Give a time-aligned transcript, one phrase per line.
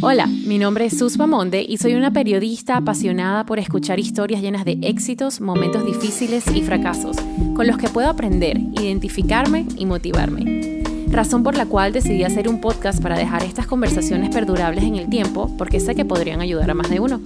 [0.00, 4.64] Hola, mi nombre es Sus Monde y soy una periodista apasionada por escuchar historias llenas
[4.64, 7.16] de éxitos, momentos difíciles y fracasos,
[7.54, 10.82] con los que puedo aprender, identificarme y motivarme.
[11.08, 15.10] Razón por la cual decidí hacer un podcast para dejar estas conversaciones perdurables en el
[15.10, 17.20] tiempo, porque sé que podrían ayudar a más de uno.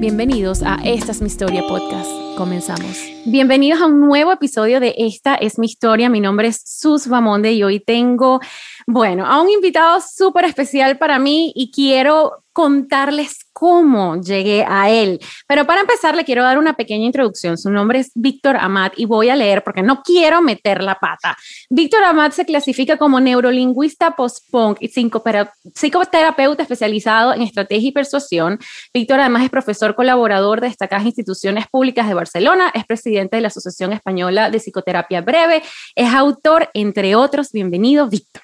[0.00, 2.08] Bienvenidos a Esta es mi historia podcast.
[2.34, 2.96] Comenzamos.
[3.26, 6.08] Bienvenidos a un nuevo episodio de Esta es mi historia.
[6.08, 8.40] Mi nombre es Sus Vamonde y hoy tengo
[8.86, 15.20] bueno, a un invitado súper especial para mí y quiero contarles cómo llegué a él.
[15.46, 17.58] Pero para empezar, le quiero dar una pequeña introducción.
[17.58, 21.36] Su nombre es Víctor Amat y voy a leer porque no quiero meter la pata.
[21.68, 28.58] Víctor Amat se clasifica como neurolingüista post-punk y psicoterapeuta especializado en estrategia y persuasión.
[28.94, 33.48] Víctor además es profesor colaborador de destacadas instituciones públicas de Barcelona, es presidente de la
[33.48, 35.62] Asociación Española de Psicoterapia Breve,
[35.94, 37.52] es autor, entre otros.
[37.52, 38.40] Bienvenido, Víctor.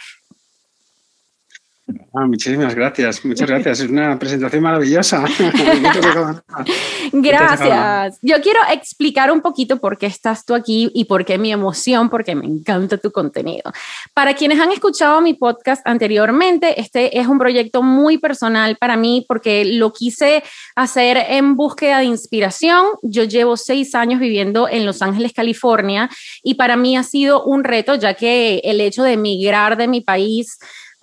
[2.12, 3.80] Ah, muchísimas gracias, muchas gracias.
[3.80, 5.22] Es una presentación maravillosa.
[7.12, 8.18] gracias.
[8.22, 12.10] Yo quiero explicar un poquito por qué estás tú aquí y por qué mi emoción,
[12.10, 13.70] porque me encanta tu contenido.
[14.14, 19.24] Para quienes han escuchado mi podcast anteriormente, este es un proyecto muy personal para mí
[19.28, 20.42] porque lo quise
[20.74, 22.84] hacer en búsqueda de inspiración.
[23.02, 26.10] Yo llevo seis años viviendo en Los Ángeles, California,
[26.42, 30.00] y para mí ha sido un reto, ya que el hecho de emigrar de mi
[30.00, 30.58] país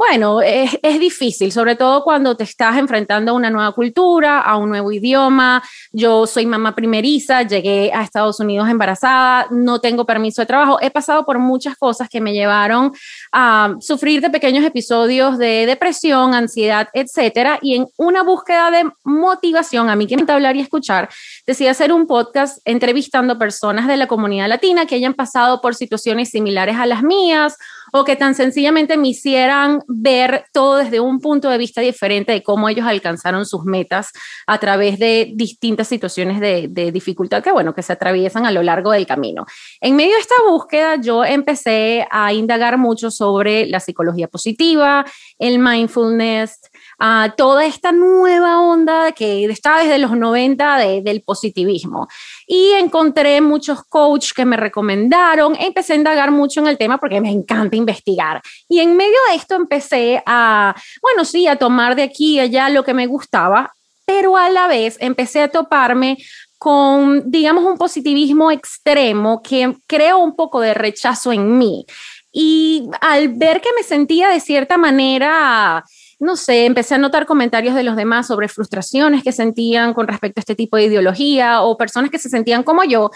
[0.10, 4.68] bueno, es, difícil, sobre todo cuando te estás enfrentando a una nueva cultura, a un
[4.68, 5.64] nuevo idioma.
[5.94, 10.78] Yo soy mamá primeriza, llegué a Estados Unidos embarazada, no tengo permiso de trabajo.
[10.82, 12.92] He pasado por muchas cosas que me llevaron
[13.32, 17.60] a sufrir de pequeños episodios de depresión, ansiedad, etcétera.
[17.62, 21.08] Y en una búsqueda de motivación, a mí que me encanta hablar y escuchar,
[21.48, 26.30] decidí hacer un podcast entrevistando personas de la comunidad latina que hayan pasado por situaciones
[26.30, 27.58] similares a las mías
[27.96, 32.42] o que tan sencillamente me hicieran ver todo desde un punto de vista diferente de
[32.42, 34.12] cómo ellos alcanzaron sus metas
[34.48, 38.64] a través de distintas situaciones de, de dificultad que, bueno, que se atraviesan a lo
[38.64, 39.46] largo del camino.
[39.80, 45.06] En medio de esta búsqueda, yo empecé a indagar mucho sobre la psicología positiva,
[45.38, 46.62] el mindfulness,
[47.00, 52.08] a toda esta nueva onda que está desde los 90 del positivismo.
[52.48, 57.22] Y encontré muchos coaches que me recomendaron, empecé a indagar mucho en el tema porque
[57.22, 58.42] me encanta investigar.
[58.68, 62.70] Y en medio de esto empecé a, bueno, sí, a tomar de aquí y allá
[62.70, 63.74] lo que me gustaba,
[64.06, 66.18] pero a la vez empecé a toparme
[66.58, 71.86] con, digamos, un positivismo extremo que creó un poco de rechazo en mí.
[72.32, 75.84] Y al ver que me sentía de cierta manera
[76.20, 80.40] no sé, empecé a notar comentarios de los demás sobre frustraciones que sentían con respecto
[80.40, 83.12] a este tipo de ideología o personas que se sentían como yo.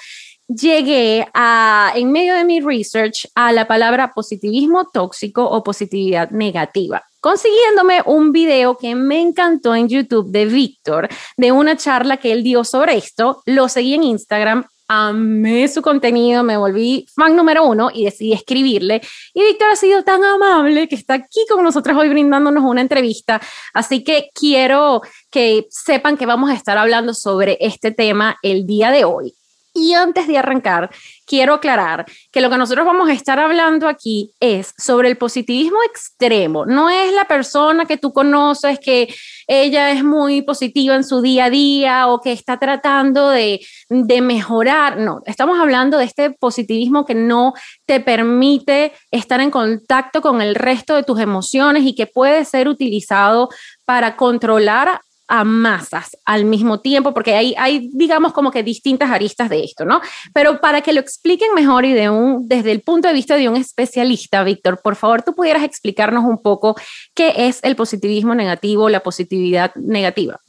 [0.47, 7.03] Llegué a, en medio de mi research, a la palabra positivismo tóxico o positividad negativa,
[7.19, 12.44] consiguiéndome un video que me encantó en YouTube de Víctor, de una charla que él
[12.44, 13.41] dio sobre esto.
[13.46, 19.02] Lo seguí en Instagram, amé su contenido, me volví fan número uno y decidí escribirle.
[19.34, 23.42] Y Víctor ha sido tan amable que está aquí con nosotros hoy brindándonos una entrevista.
[23.74, 28.92] Así que quiero que sepan que vamos a estar hablando sobre este tema el día
[28.92, 29.34] de hoy.
[29.77, 30.89] Y antes de arrancar,
[31.25, 35.77] quiero aclarar que lo que nosotros vamos a estar hablando aquí es sobre el positivismo
[35.88, 36.65] extremo.
[36.65, 39.13] No es la persona que tú conoces que
[39.45, 44.21] ella es muy positiva en su día a día o que está tratando de, de
[44.21, 44.97] mejorar.
[44.97, 47.53] No, estamos hablando de este positivismo que no
[47.85, 52.67] te permite estar en contacto con el resto de tus emociones y que puede ser
[52.67, 53.49] utilizado
[53.85, 59.49] para controlar a masas al mismo tiempo, porque hay, hay, digamos, como que distintas aristas
[59.49, 60.01] de esto, ¿no?
[60.33, 63.49] Pero para que lo expliquen mejor y de un, desde el punto de vista de
[63.49, 66.75] un especialista, Víctor, por favor, tú pudieras explicarnos un poco
[67.13, 70.39] qué es el positivismo negativo, la positividad negativa.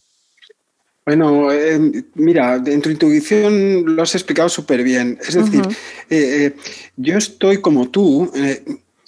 [1.08, 5.18] Bueno, eh, mira, en tu intuición lo has explicado súper bien.
[5.26, 5.62] Es decir,
[6.10, 6.56] eh, eh,
[6.96, 8.30] yo estoy como tú,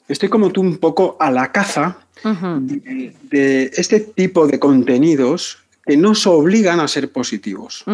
[0.08, 6.26] estoy como tú un poco a la caza de, este tipo de contenidos que nos
[6.26, 7.84] obligan a ser positivos.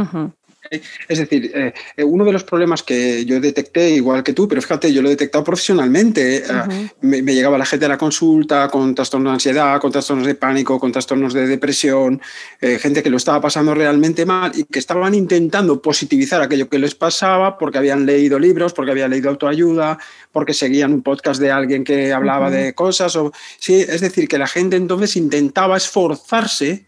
[0.70, 4.60] Es decir, eh, eh, uno de los problemas que yo detecté, igual que tú, pero
[4.62, 6.38] fíjate, yo lo he detectado profesionalmente.
[6.38, 10.34] Eh, me, llegaba la gente a la consulta con trastornos de ansiedad, con trastornos de
[10.34, 12.20] pánico, con trastornos de depresión,
[12.60, 16.94] gente que lo estaba pasando realmente mal y que estaban intentando positivizar aquello que les
[16.94, 19.98] pasaba porque habían leído libros, porque habían leído autoayuda,
[20.32, 23.16] porque seguían un podcast de alguien que hablaba de cosas.
[23.16, 26.86] O, sí, es decir, que la gente entonces intentaba esforzarse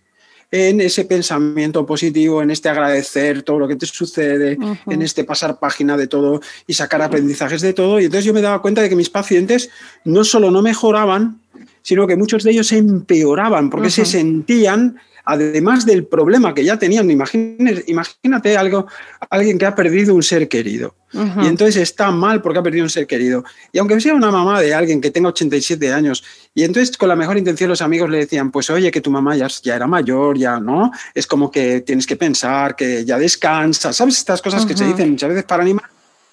[0.50, 4.56] en ese pensamiento positivo, en este agradecer todo lo que te sucede,
[4.86, 8.00] en este pasar página de todo y sacar aprendizajes de todo.
[8.00, 9.70] Y entonces yo me daba cuenta de que mis pacientes
[10.04, 11.40] no solo no mejoraban,
[11.82, 14.98] sino que muchos de ellos se empeoraban porque se sentían
[15.28, 18.86] además del problema que ya tenían, imagínate, imagínate algo,
[19.28, 22.90] alguien que ha perdido un ser querido y entonces está mal porque ha perdido un
[22.90, 23.44] ser querido.
[23.70, 27.16] Y aunque sea una mamá de alguien que tenga 87 años y entonces con la
[27.16, 30.38] mejor intención los amigos le decían, pues oye, que tu mamá ya, ya era mayor,
[30.38, 34.16] ya no, es como que tienes que pensar, que ya descansa, ¿sabes?
[34.16, 35.90] Estas cosas que se dicen muchas veces para animar.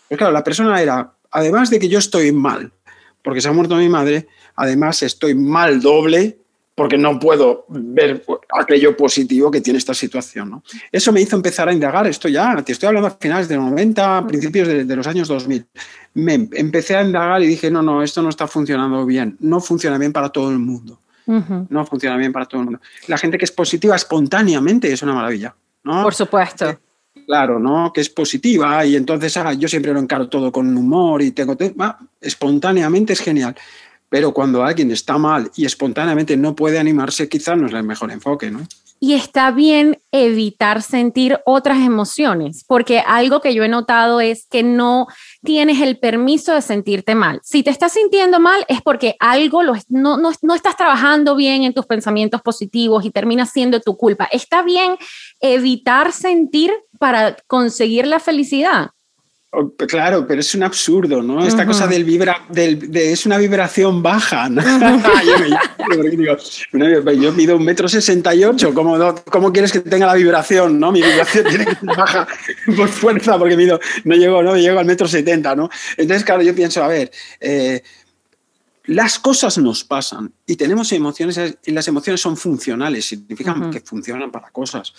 [0.08, 2.72] Pero claro, la persona era, además de que yo estoy mal,
[3.22, 6.38] porque se ha muerto mi madre, además estoy mal doble
[6.76, 8.24] porque no puedo ver
[8.54, 10.50] aquello positivo que tiene esta situación.
[10.50, 10.64] ¿no?
[10.92, 13.66] Eso me hizo empezar a indagar, esto ya, te estoy hablando a finales de los
[13.66, 15.66] 90, principios de, los años 2000.
[16.16, 19.98] Me empecé a indagar y dije, no, no, esto no está funcionando bien, no funciona
[19.98, 21.00] bien para todo el mundo.
[21.28, 22.82] No funciona bien para todo el mundo.
[23.08, 25.56] La gente que es positiva espontáneamente es una maravilla.
[25.84, 26.04] ¿no?
[26.04, 26.70] Por supuesto.
[26.70, 26.78] Eh,
[27.26, 27.92] claro, ¿no?
[27.92, 31.58] Que es positiva y entonces ah, yo siempre lo encaro todo con humor y tengo...
[32.22, 33.56] espontáneamente es genial.
[34.16, 38.14] Pero cuando alguien está mal y espontáneamente no puede animarse, quizás no es el mejor
[38.14, 38.66] enfoque, ¿no?
[38.98, 44.64] Y está bien evitar sentir otras emociones, porque algo que yo he notado es que
[44.64, 45.08] no
[45.44, 47.42] tienes el permiso de sentirte mal.
[47.44, 51.74] Si te estás sintiendo mal es porque algo no, no, no estás trabajando bien en
[51.74, 54.30] tus pensamientos positivos y termina siendo tu culpa.
[54.32, 54.96] Está bien
[55.42, 58.92] evitar sentir para conseguir la felicidad.
[59.88, 61.46] Claro, pero es un absurdo, ¿no?
[61.46, 64.50] Esta cosa del vibra, del, de, es una vibración baja.
[64.50, 64.62] ¿no?
[67.14, 70.80] yo, mido un metro sesenta y ocho, ¿cómo, ¿cómo quieres que tenga la vibración?
[70.80, 70.92] ¿no?
[70.92, 72.28] Mi vibración tiene que ser baja
[72.76, 75.70] por fuerza porque mido, no llego, no llego al metro setenta, ¿no?
[75.98, 77.82] Entonces, claro, yo pienso, a ver, eh,
[78.86, 84.32] las cosas nos pasan y tenemos emociones y las emociones son funcionales, significan que funcionan
[84.32, 84.94] para cosas.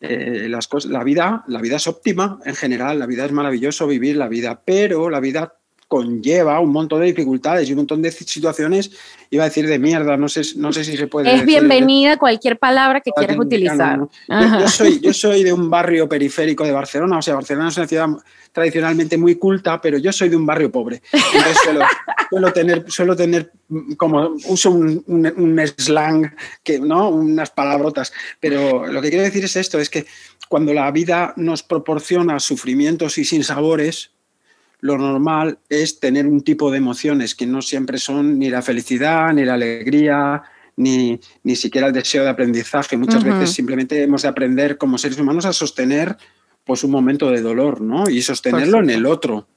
[0.00, 3.86] Eh, las cosas, la, vida, la vida es óptima en general, la vida es maravilloso
[3.86, 8.10] vivir la vida, pero la vida conlleva un montón de dificultades y un montón de
[8.10, 8.90] situaciones,
[9.30, 12.58] iba a decir de mierda, no sé, no sé si se puede Es bienvenida cualquier
[12.58, 14.00] palabra que quieras utilizar.
[14.28, 17.86] Yo, soy, yo soy de un barrio periférico de Barcelona, o sea, Barcelona es una
[17.86, 18.08] ciudad
[18.50, 21.02] tradicionalmente muy culta, pero yo soy de un barrio pobre.
[21.12, 21.58] Entonces
[22.30, 23.52] suelo, tener, suelo tener
[23.96, 26.34] como uso un, un, slang,
[26.64, 27.10] que, ¿no?
[27.10, 30.06] unas palabrotas, pero lo que quiero decir es esto, es que
[30.48, 34.15] cuando la vida nos proporciona sufrimientos y sinsabores,
[34.80, 39.32] lo normal es tener un tipo de emociones que no siempre son ni la felicidad,
[39.32, 40.42] ni la alegría,
[40.76, 42.96] ni, ni siquiera el deseo de aprendizaje.
[42.96, 46.16] Muchas veces simplemente hemos de aprender como seres humanos a sostener
[46.64, 48.08] pues, un momento de dolor, ¿no?
[48.08, 49.48] Y sostenerlo en el otro.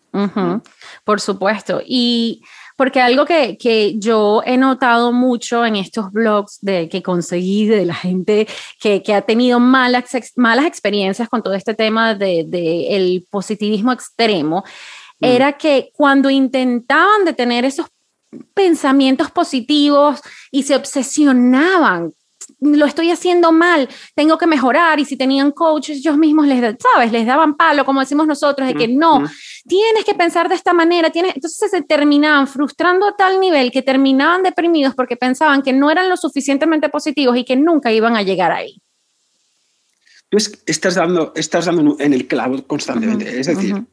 [1.04, 1.82] Por supuesto.
[1.86, 2.42] Y
[2.80, 7.86] porque algo que, que, yo he notado mucho en estos blogs de, que conseguí de
[7.86, 8.48] la gente
[8.80, 10.06] que, que ha tenido malas,
[10.38, 14.64] malas experiencias con todo este tema del de, el positivismo extremo,
[15.20, 15.26] Mm.
[15.26, 17.88] era que cuando intentaban de tener esos
[18.54, 20.22] pensamientos positivos
[20.52, 22.14] y se obsesionaban
[22.62, 25.00] lo estoy haciendo mal, tengo que mejorar.
[25.00, 27.12] Y si tenían coaches, ellos mismos les, ¿sabes?
[27.12, 29.30] Les daban palo, como decimos nosotros, de que mm, no, mm.
[29.68, 31.10] tienes que pensar de esta manera.
[31.10, 31.36] Tienes...
[31.36, 36.10] Entonces se terminaban frustrando a tal nivel que terminaban deprimidos porque pensaban que no eran
[36.10, 38.82] lo suficientemente positivos y que nunca iban a llegar ahí.
[40.30, 43.40] Tú estás dando, estás dando en el clavo constantemente.
[43.40, 43.84] es decir,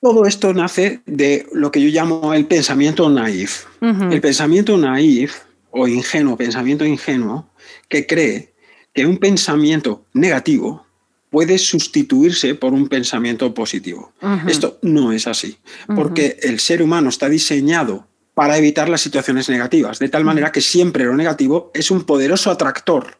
[0.00, 3.64] todo esto nace de lo que yo llamo el pensamiento naif.
[3.80, 7.48] El pensamiento naif o ingenuo, pensamiento ingenuo,
[7.88, 8.54] que cree
[8.92, 10.86] que un pensamiento negativo
[11.30, 14.12] puede sustituirse por un pensamiento positivo.
[14.48, 15.58] Esto no es así,
[15.94, 20.60] porque el ser humano está diseñado para evitar las situaciones negativas, de tal manera que
[20.60, 23.18] siempre lo negativo es un poderoso atractor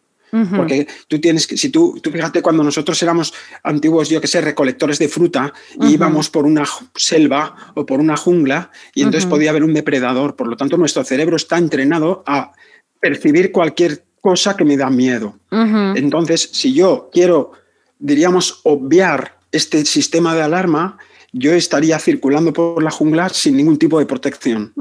[0.57, 4.41] porque tú tienes que, si tú, tú fíjate cuando nosotros éramos antiguos, yo que sé,
[4.41, 9.51] recolectores de fruta, y íbamos por una selva o por una jungla y entonces podía
[9.51, 10.37] haber un depredador.
[10.37, 12.53] Por lo tanto, nuestro cerebro está entrenado a
[13.01, 15.39] percibir cualquier cosa que me da miedo.
[15.51, 17.53] Entonces, si yo quiero,
[17.99, 20.99] diríamos, obviar este sistema de alarma,
[21.33, 24.73] yo estaría circulando por la jungla sin ningún tipo de protección.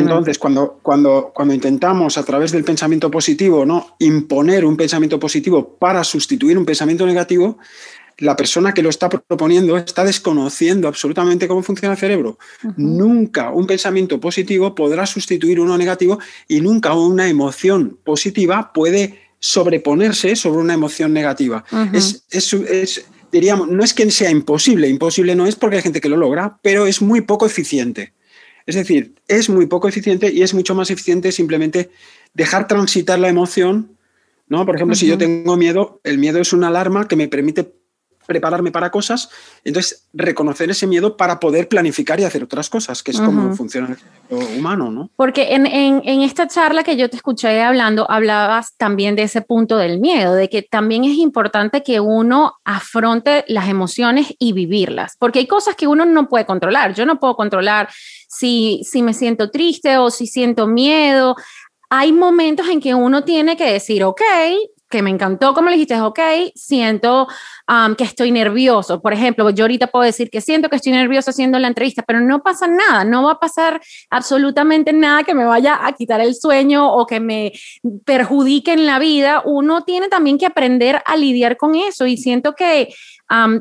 [0.00, 3.96] Entonces, cuando, cuando, cuando intentamos a través del pensamiento positivo ¿no?
[3.98, 7.58] imponer un pensamiento positivo para sustituir un pensamiento negativo,
[8.18, 12.38] la persona que lo está proponiendo está desconociendo absolutamente cómo funciona el cerebro.
[12.76, 16.18] Nunca un pensamiento positivo podrá sustituir uno negativo
[16.48, 21.64] y nunca una emoción positiva puede sobreponerse sobre una emoción negativa.
[21.92, 26.08] es, es, diríamos, no es que sea imposible, imposible no es porque hay gente que
[26.08, 28.14] lo logra, pero es muy poco eficiente.
[28.66, 31.90] Es decir, es muy poco eficiente y es mucho más eficiente simplemente
[32.34, 33.96] dejar transitar la emoción.
[34.48, 34.66] ¿no?
[34.66, 37.72] Por ejemplo, si yo tengo miedo, el miedo es una alarma que me permite
[38.26, 39.30] prepararme para cosas,
[39.64, 43.96] entonces reconocer ese miedo para poder planificar y hacer otras cosas, que es como funciona
[44.28, 45.10] el humano, ¿no?
[45.16, 49.42] Porque en, en, en, esta charla que yo te escuché hablando, hablabas también de ese
[49.42, 55.16] punto del miedo, de que también es importante que uno afronte las emociones y vivirlas,
[55.18, 56.94] porque hay cosas que uno no puede controlar.
[56.94, 57.88] Yo no puedo controlar
[58.28, 61.36] si, si me siento triste o si siento miedo.
[61.88, 64.22] Hay momentos en que uno tiene que decir, ok,
[64.88, 66.20] que me encantó como le dijiste, ok,
[66.54, 67.26] siento
[67.98, 69.02] que estoy nervioso.
[69.02, 72.20] Por ejemplo, yo ahorita puedo decir que siento que estoy nervioso haciendo la entrevista, pero
[72.20, 76.34] no pasa nada, no va a pasar absolutamente nada que me vaya a quitar el
[76.34, 77.52] sueño o que me
[78.04, 79.42] perjudique en la vida.
[79.44, 82.94] Uno tiene también que aprender a lidiar con eso y siento que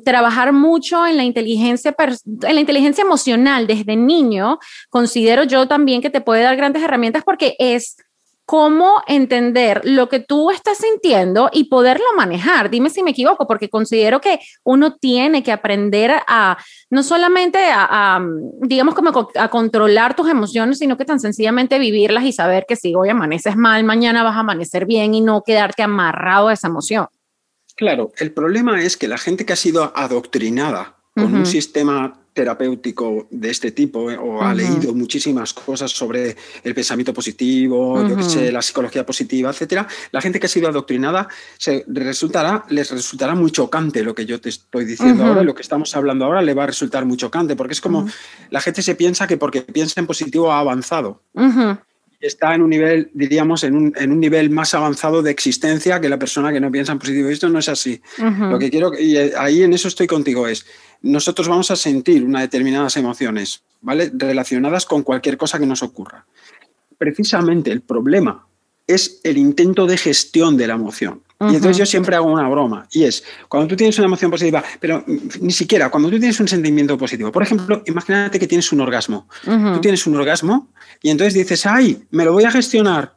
[0.04, 6.12] trabajar mucho en la inteligencia en la inteligencia emocional desde niño, considero yo también que
[6.12, 7.98] te puede dar grandes herramientas porque es
[8.46, 12.70] cómo entender lo que tú estás sintiendo y poderlo manejar.
[12.70, 16.58] Dime si me equivoco, porque considero que uno tiene que aprender a
[16.90, 18.24] no solamente a,
[18.62, 22.94] digamos, como a controlar tus emociones, sino que tan sencillamente vivirlas y saber que si
[22.96, 27.08] hoy amaneces mal, mañana vas a amanecer bien y no quedarte amarrado a esa emoción.
[27.76, 33.28] Claro, el problema es que la gente que ha sido adoctrinada con un sistema terapéutico
[33.32, 38.52] de este tipo eh, o ha leído muchísimas cosas sobre el pensamiento positivo, yo sé,
[38.52, 43.52] la psicología positiva, etcétera, la gente que ha sido adoctrinada se resultará, les resultará muy
[43.52, 46.64] chocante lo que yo te estoy diciendo ahora, lo que estamos hablando ahora le va
[46.64, 48.06] a resultar muy chocante, porque es como
[48.50, 51.22] la gente se piensa que porque piensa en positivo ha avanzado
[52.26, 56.10] está en un nivel, diríamos, en un, en un, nivel más avanzado de existencia que
[56.10, 57.30] la persona que no piensa en positivo.
[57.30, 58.02] Esto no es así.
[58.18, 60.66] Lo que quiero, y ahí en eso estoy contigo, es
[61.02, 64.12] nosotros vamos a sentir unas determinadas emociones, ¿vale?
[64.14, 66.26] Relacionadas con cualquier cosa que nos ocurra.
[66.98, 68.48] Precisamente el problema
[68.88, 71.22] es el intento de gestión de la emoción.
[71.42, 74.64] Y entonces yo siempre hago una broma, y es, cuando tú tienes una emoción positiva,
[74.80, 75.04] pero
[75.42, 79.28] ni siquiera, cuando tú tienes un sentimiento positivo, por ejemplo, imagínate que tienes un orgasmo.
[79.44, 80.70] Tú tienes un orgasmo
[81.02, 83.16] y entonces dices, ay, me lo voy a gestionar.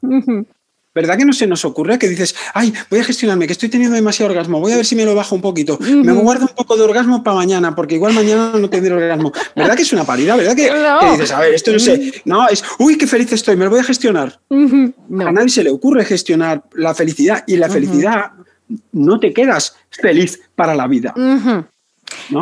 [0.98, 3.94] ¿Verdad que no se nos ocurre que dices, ay, voy a gestionarme, que estoy teniendo
[3.94, 6.76] demasiado orgasmo, voy a ver si me lo bajo un poquito, me guardo un poco
[6.76, 9.32] de orgasmo para mañana, porque igual mañana no tendré orgasmo.
[9.54, 10.34] ¿Verdad que es una parida?
[10.34, 10.72] ¿Verdad que,
[11.12, 13.78] dices, a ver, esto no sé, no, es, uy, qué feliz estoy, me lo voy
[13.78, 14.40] a gestionar.
[14.50, 18.32] A nadie se le ocurre gestionar la felicidad y la felicidad
[18.90, 21.14] no te quedas feliz para la vida.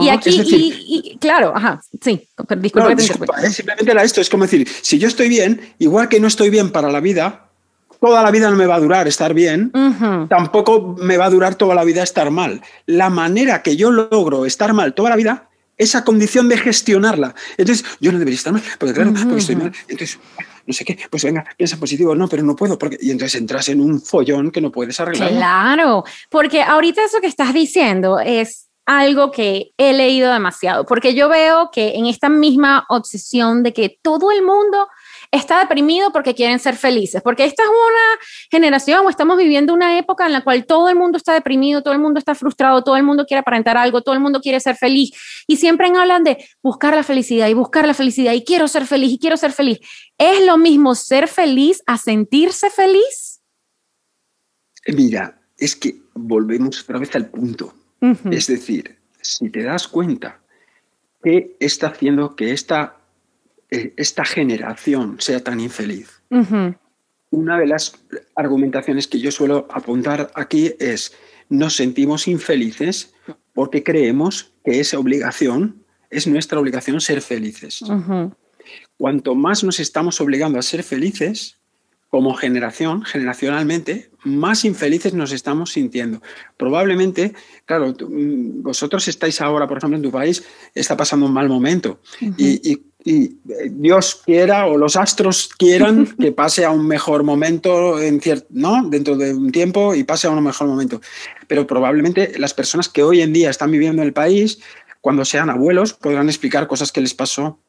[0.00, 2.26] y aquí, y, claro, ajá, sí,
[2.58, 3.42] disculpa.
[3.42, 6.48] Eh, simplemente era esto, es como decir, si yo estoy bien, igual que no estoy
[6.48, 7.46] bien para la vida,
[8.00, 9.72] toda la vida no me va a durar estar bien,
[10.28, 12.62] tampoco me va a durar toda la vida estar mal.
[12.86, 17.34] La manera que yo logro estar mal toda la vida, esa condición de gestionarla.
[17.56, 19.72] Entonces, yo no debería estar mal, porque claro, porque estoy mal.
[19.88, 20.18] Entonces,
[20.66, 22.98] no sé qué, pues venga, piensa positivo, no, pero no puedo, porque...
[23.00, 25.30] y entonces entras en un follón que no puedes arreglar.
[25.30, 31.28] Claro, porque ahorita eso que estás diciendo es algo que he leído demasiado, porque yo
[31.28, 34.88] veo que en esta misma obsesión de que todo el mundo
[35.30, 39.98] está deprimido porque quieren ser felices, porque esta es una generación o estamos viviendo una
[39.98, 42.96] época en la cual todo el mundo está deprimido, todo el mundo está frustrado, todo
[42.96, 45.10] el mundo quiere aparentar algo, todo el mundo quiere ser feliz
[45.46, 49.12] y siempre hablan de buscar la felicidad y buscar la felicidad y quiero ser feliz
[49.12, 49.78] y quiero ser feliz.
[50.18, 53.40] ¿Es lo mismo ser feliz a sentirse feliz?
[54.88, 57.74] Mira, es que volvemos otra vez al punto.
[58.30, 60.40] Es decir, si te das cuenta
[61.22, 62.95] que está haciendo que esta
[63.70, 66.22] eh, esta generación sea tan infeliz.
[67.30, 67.94] Una de las
[68.34, 71.12] argumentaciones que yo suelo apuntar aquí es,
[71.48, 73.14] nos sentimos infelices
[73.54, 77.82] porque creemos que es obligación, es nuestra obligación ser felices.
[78.96, 81.58] Cuanto más nos estamos obligando a ser felices,
[82.08, 86.22] como generación, generacionalmente, más infelices nos estamos sintiendo.
[86.56, 90.44] Probablemente, claro, mm, vosotros estáis ahora, por ejemplo, en tu país,
[90.74, 96.32] está pasando un mal momento y, y eh, Dios quiera o los astros quieran que
[96.32, 98.20] pase a un mejor momento en
[98.50, 98.88] ¿no?
[98.88, 101.00] dentro de un tiempo y pase a un mejor momento.
[101.46, 104.58] Pero probablemente las personas que hoy en día están viviendo en el país,
[105.00, 107.60] cuando sean abuelos, podrán explicar cosas que les pasó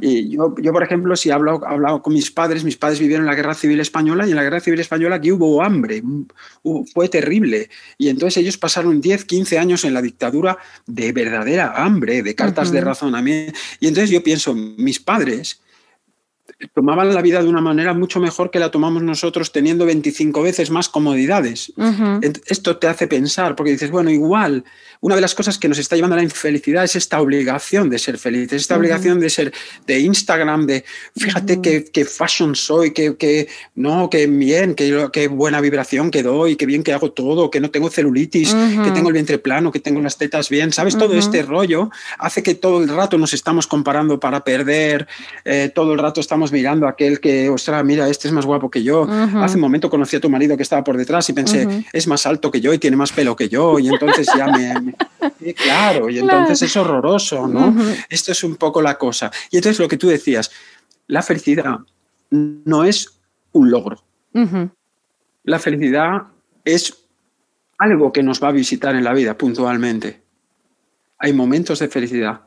[0.00, 3.34] y yo, yo, por ejemplo, si he hablado, con mis padres, mis padres vivieron la
[3.34, 6.02] Guerra Civil Española y en la Guerra Civil Española aquí hubo hambre,
[6.92, 7.68] fue terrible.
[7.98, 12.72] Y entonces ellos pasaron 10, 15 años en la dictadura de verdadera hambre, de cartas
[12.72, 13.58] de razonamiento.
[13.78, 15.60] Y entonces yo pienso, mis padres
[16.74, 20.70] tomaban la vida de una manera mucho mejor que la tomamos nosotros teniendo 25 veces
[20.70, 21.72] más comodidades.
[22.46, 24.64] Esto te hace pensar, porque dices, bueno, igual,
[25.00, 27.98] una de las cosas que nos está llevando a la infelicidad es esta obligación de
[27.98, 29.52] ser feliz, esta obligación de ser
[29.84, 30.84] de Instagram, de
[31.16, 36.84] fíjate qué, fashion soy, que, no, qué bien, qué, buena vibración que doy, qué bien
[36.84, 40.18] que hago todo, que no tengo celulitis, que tengo el vientre plano, que tengo las
[40.18, 40.96] tetas bien, ¿sabes?
[40.96, 45.08] Todo este rollo hace que todo el rato nos estamos comparando para perder,
[45.44, 48.70] eh, todo el rato estamos mirando a aquel que, ostras, mira, este es más guapo
[48.70, 49.06] que yo.
[49.10, 52.26] Hace un momento conocí a tu marido que estaba por detrás y pensé, es más
[52.26, 54.94] alto que yo y tiene más pelo que yo, y entonces ya me.
[55.54, 57.74] claro, y entonces es horroroso, ¿no?
[58.08, 59.30] Esto es un poco la cosa.
[59.50, 60.50] Y entonces lo que tú decías,
[61.06, 61.78] la felicidad
[62.30, 63.18] no es
[63.52, 64.02] un logro.
[65.44, 66.22] La felicidad
[66.64, 67.04] es
[67.78, 70.22] algo que nos va a visitar en la vida puntualmente.
[71.18, 72.42] Hay momentos de felicidad.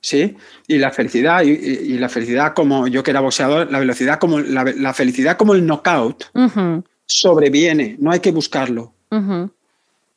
[0.00, 0.36] ¿Sí?
[0.66, 4.94] Y la felicidad, y, la felicidad como yo que era boxeador, la velocidad como la,
[4.94, 6.24] felicidad como el knockout
[7.06, 8.92] sobreviene, no hay que buscarlo.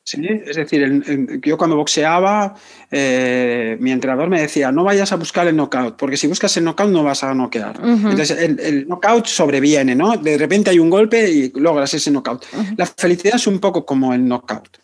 [0.04, 0.20] ¿Sí?
[0.44, 2.56] Es decir, yo cuando boxeaba,
[2.90, 6.64] eh, mi entrenador me decía, no vayas a buscar el knockout, porque si buscas el
[6.64, 7.76] knockout no vas a noquear.
[7.82, 10.16] Entonces, el, knockout sobreviene, ¿no?
[10.16, 12.44] De repente hay un golpe y logras ese knockout.
[12.76, 14.78] La felicidad es un poco como el knockout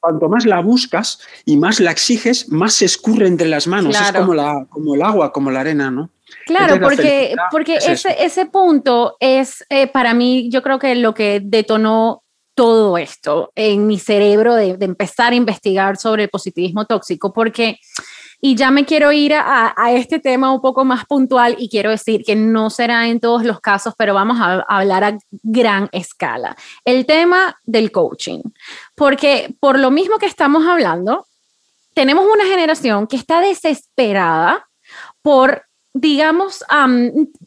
[0.00, 3.94] cuanto más la buscas y más la exiges, más se escurre entre las manos.
[3.94, 6.10] Es como, la, como el agua, como la arena, ¿no?
[6.46, 11.40] Claro, porque, porque ese, ese punto es eh, para mí, yo creo que lo que
[11.42, 12.22] detonó
[12.54, 17.78] todo esto en mi cerebro de, de empezar a investigar sobre el positivismo tóxico, porque
[18.40, 22.22] y ya me quiero ir a, este tema un poco más puntual y quiero decir
[22.24, 26.56] que no será en todos los casos, pero vamos a, hablar a gran escala.
[26.84, 28.40] El tema del coaching,
[28.94, 31.26] porque por lo mismo que estamos hablando,
[31.94, 34.68] tenemos una generación que está desesperada
[35.20, 36.64] por, digamos,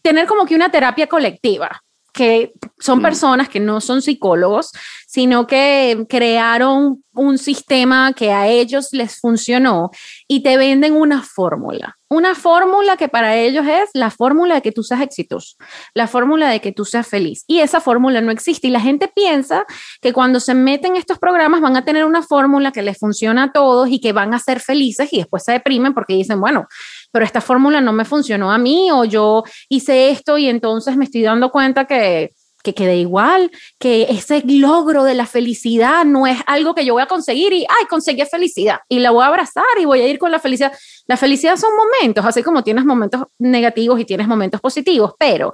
[0.01, 1.81] tener como que una terapia colectiva
[2.21, 3.01] que son mm.
[3.01, 4.71] personas que no son psicólogos,
[5.07, 9.89] sino que crearon un sistema que a ellos les funcionó
[10.27, 11.97] y te venden una fórmula.
[12.09, 15.55] Una fórmula que para ellos es la fórmula de que tú seas exitoso,
[15.93, 17.43] la fórmula de que tú seas feliz.
[17.47, 18.67] Y esa fórmula no existe.
[18.67, 19.65] Y la gente piensa
[20.01, 23.51] que cuando se meten estos programas van a tener una fórmula que les funciona a
[23.51, 26.67] todos y que van a ser felices y después se deprimen porque dicen, bueno,
[27.11, 31.05] pero esta fórmula no me funcionó a mí o yo hice esto y entonces me
[31.05, 32.31] estoy dando cuenta que
[32.63, 37.03] que quede igual, que ese logro de la felicidad no es algo que yo voy
[37.03, 40.19] a conseguir y, ay, conseguí felicidad y la voy a abrazar y voy a ir
[40.19, 40.71] con la felicidad.
[41.07, 45.53] La felicidad son momentos, así como tienes momentos negativos y tienes momentos positivos, pero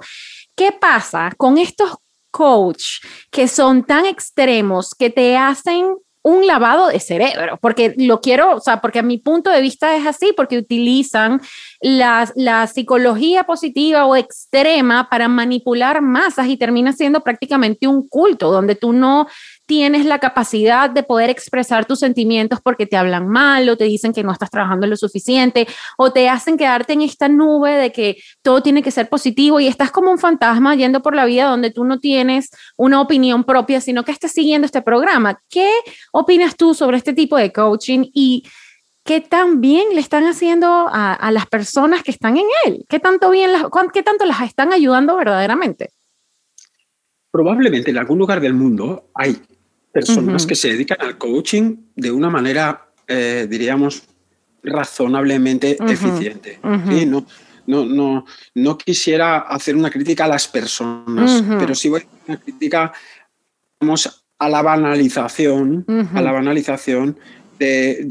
[0.54, 1.96] ¿qué pasa con estos
[2.30, 8.56] coach que son tan extremos que te hacen un lavado de cerebro, porque lo quiero,
[8.56, 11.40] o sea, porque a mi punto de vista es así, porque utilizan
[11.80, 18.50] la, la, psicología positiva o extrema para manipular masas y termina siendo prácticamente un culto
[18.50, 19.26] donde tú no
[19.68, 24.14] tienes la capacidad de poder expresar tus sentimientos porque te hablan mal o te dicen
[24.14, 28.16] que no estás trabajando lo suficiente o te hacen quedarte en esta nube de que
[28.40, 31.70] todo tiene que ser positivo y estás como un fantasma yendo por la vida donde
[31.70, 35.38] tú no tienes una opinión propia, sino que estás siguiendo este programa.
[35.50, 35.70] ¿Qué
[36.12, 38.44] opinas tú sobre este tipo de coaching y
[39.04, 42.86] qué tan bien le están haciendo a, las personas que están en él?
[42.88, 43.50] ¿Qué tanto, bien
[43.92, 45.90] ¿Qué tanto las están ayudando verdaderamente?
[47.30, 49.36] Probablemente en algún lugar del mundo hay
[49.98, 54.02] personas que se dedican al coaching de una manera, eh, diríamos,
[54.62, 56.58] razonablemente eficiente.
[56.62, 57.26] No,
[57.66, 62.20] no, no, no, quisiera hacer una crítica a las personas, pero sí voy a hacer
[62.26, 62.92] una crítica
[63.80, 65.84] vamos, a la banalización,
[66.14, 67.18] a la banalización
[67.58, 68.04] de,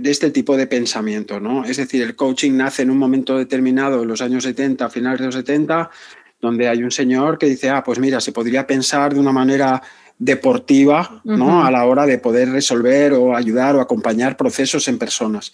[0.00, 1.38] de, este tipo de pensamiento.
[1.38, 1.64] ¿no?
[1.64, 5.26] Es decir, el coaching nace en un momento determinado, en los años 70, finales de
[5.26, 5.90] los 70,
[6.40, 9.82] donde hay un señor que dice, ah, pues mira, se podría pensar de una manera
[10.20, 11.64] deportiva ¿no?
[11.64, 15.52] a la hora de poder resolver o ayudar o acompañar procesos en personas.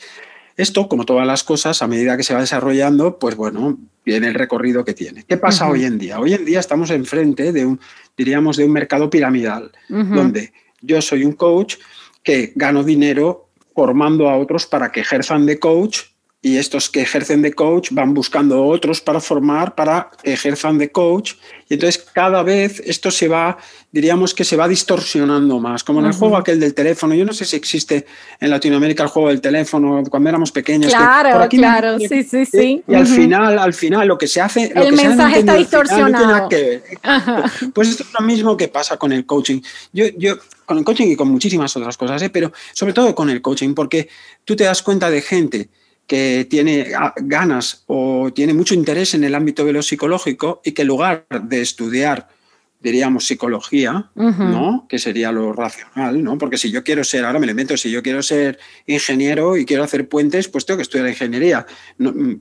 [0.56, 4.34] Esto, como todas las cosas, a medida que se va desarrollando, pues bueno, viene el
[4.34, 5.22] recorrido que tiene.
[5.22, 6.18] ¿Qué pasa hoy en día?
[6.18, 7.80] Hoy en día estamos enfrente de un,
[8.16, 11.76] diríamos, de un mercado piramidal, donde yo soy un coach
[12.22, 16.00] que gano dinero formando a otros para que ejerzan de coach
[16.42, 20.92] y estos que ejercen de coach van buscando otros para formar, para que ejerzan de
[20.92, 21.32] coach.
[21.68, 23.58] Y entonces cada vez esto se va,
[23.90, 27.14] diríamos que se va distorsionando más, como en el juego aquel del teléfono.
[27.14, 28.06] Yo no sé si existe
[28.38, 30.92] en Latinoamérica el juego del teléfono cuando éramos pequeños.
[30.92, 32.84] Claro, claro, sí, sí, sí.
[32.86, 34.72] Y al final, al final, lo que se hace...
[34.72, 36.48] el mensaje está distorsionado.
[37.74, 39.60] pues esto es lo mismo que pasa con el coaching.
[39.92, 42.30] Yo, yo con el coaching y con muchísimas otras cosas, ¿eh?
[42.30, 44.08] pero sobre todo con el coaching, porque
[44.44, 45.70] tú te das cuenta de gente
[46.06, 50.82] que tiene ganas o tiene mucho interés en el ámbito de lo psicológico y que
[50.82, 52.28] en lugar de estudiar
[52.80, 54.86] diríamos psicología, ¿no?
[54.88, 56.38] Que sería lo racional, ¿no?
[56.38, 59.64] Porque si yo quiero ser, ahora me lo invento, si yo quiero ser ingeniero y
[59.64, 61.66] quiero hacer puentes, pues tengo que estudiar ingeniería.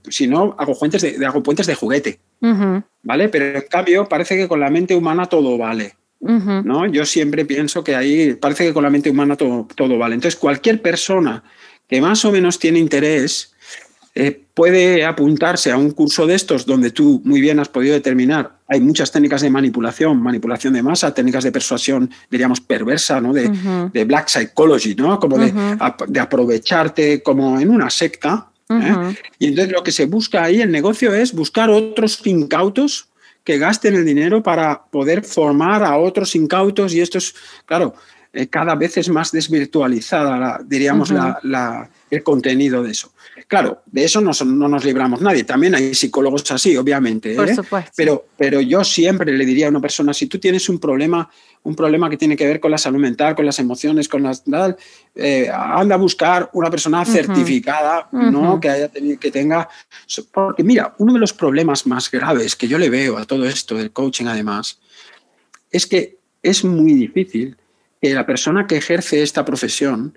[0.09, 2.19] si no, hago puentes de, hago puentes de juguete,
[3.01, 3.29] ¿vale?
[3.29, 5.95] Pero en cambio parece que con la mente humana todo vale.
[6.19, 6.85] ¿no?
[6.87, 10.15] Yo siempre pienso que ahí parece que con la mente humana todo, todo vale.
[10.15, 11.43] Entonces, cualquier persona
[11.87, 13.54] que más o menos tiene interés
[14.17, 18.59] eh, puede apuntarse a un curso de estos donde tú muy bien has podido determinar.
[18.69, 23.33] Hay muchas técnicas de manipulación, manipulación de masa, técnicas de persuasión, diríamos, perversa, ¿no?
[23.33, 23.51] de,
[23.91, 25.19] de black psychology, ¿no?
[25.19, 25.53] como de,
[26.07, 28.47] de, aprovecharte como en una secta.
[28.69, 29.15] ¿eh?
[29.37, 33.09] Y entonces lo que se busca ahí, el negocio es buscar otros incautos
[33.43, 37.93] que gasten el dinero para poder formar a otros incautos y esto es, claro,
[38.35, 43.13] eh, cada vez es más desvirtualizada, diríamos, la, el contenido de eso.
[43.47, 45.45] Claro, de eso no, no, nos libramos nadie.
[45.45, 47.33] También hay psicólogos así, obviamente.
[47.33, 47.55] Por ¿eh?
[47.55, 47.91] supuesto.
[47.95, 51.29] Pero, pero yo siempre le diría a una persona, si tú tienes un problema,
[51.63, 54.43] un problema que tiene que ver con la salud mental, con las emociones, con las
[55.15, 58.59] eh, anda a buscar una persona certificada, ¿no?
[58.59, 59.69] Que, haya, que tenga.
[60.33, 63.75] Porque mira, uno de los problemas más graves que yo le veo a todo esto
[63.75, 64.79] del coaching, además,
[65.71, 67.55] es que es muy difícil
[68.07, 70.15] que la persona que ejerce esta profesión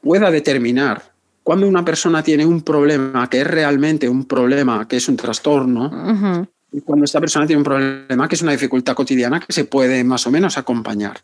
[0.00, 1.12] pueda determinar
[1.42, 6.46] cuando una persona tiene un problema que es realmente un problema, que es un trastorno,
[6.72, 10.04] y cuando esta persona tiene un problema que es una dificultad cotidiana que se puede
[10.04, 11.20] más o menos acompañar.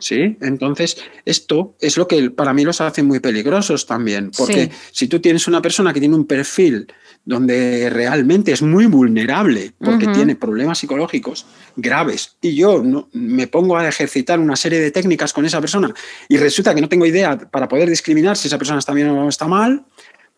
[0.00, 0.36] ¿sí?
[0.40, 5.20] Entonces, esto es lo que para mí los hace muy peligrosos también, porque si tú
[5.20, 6.88] tienes una persona que tiene un perfil
[7.26, 13.76] donde realmente es muy vulnerable porque tiene problemas psicológicos graves y yo no, me pongo
[13.76, 15.92] a ejercitar una serie de técnicas con esa persona
[16.28, 19.28] y resulta que no tengo idea para poder discriminar si esa persona está bien o
[19.28, 19.84] está mal,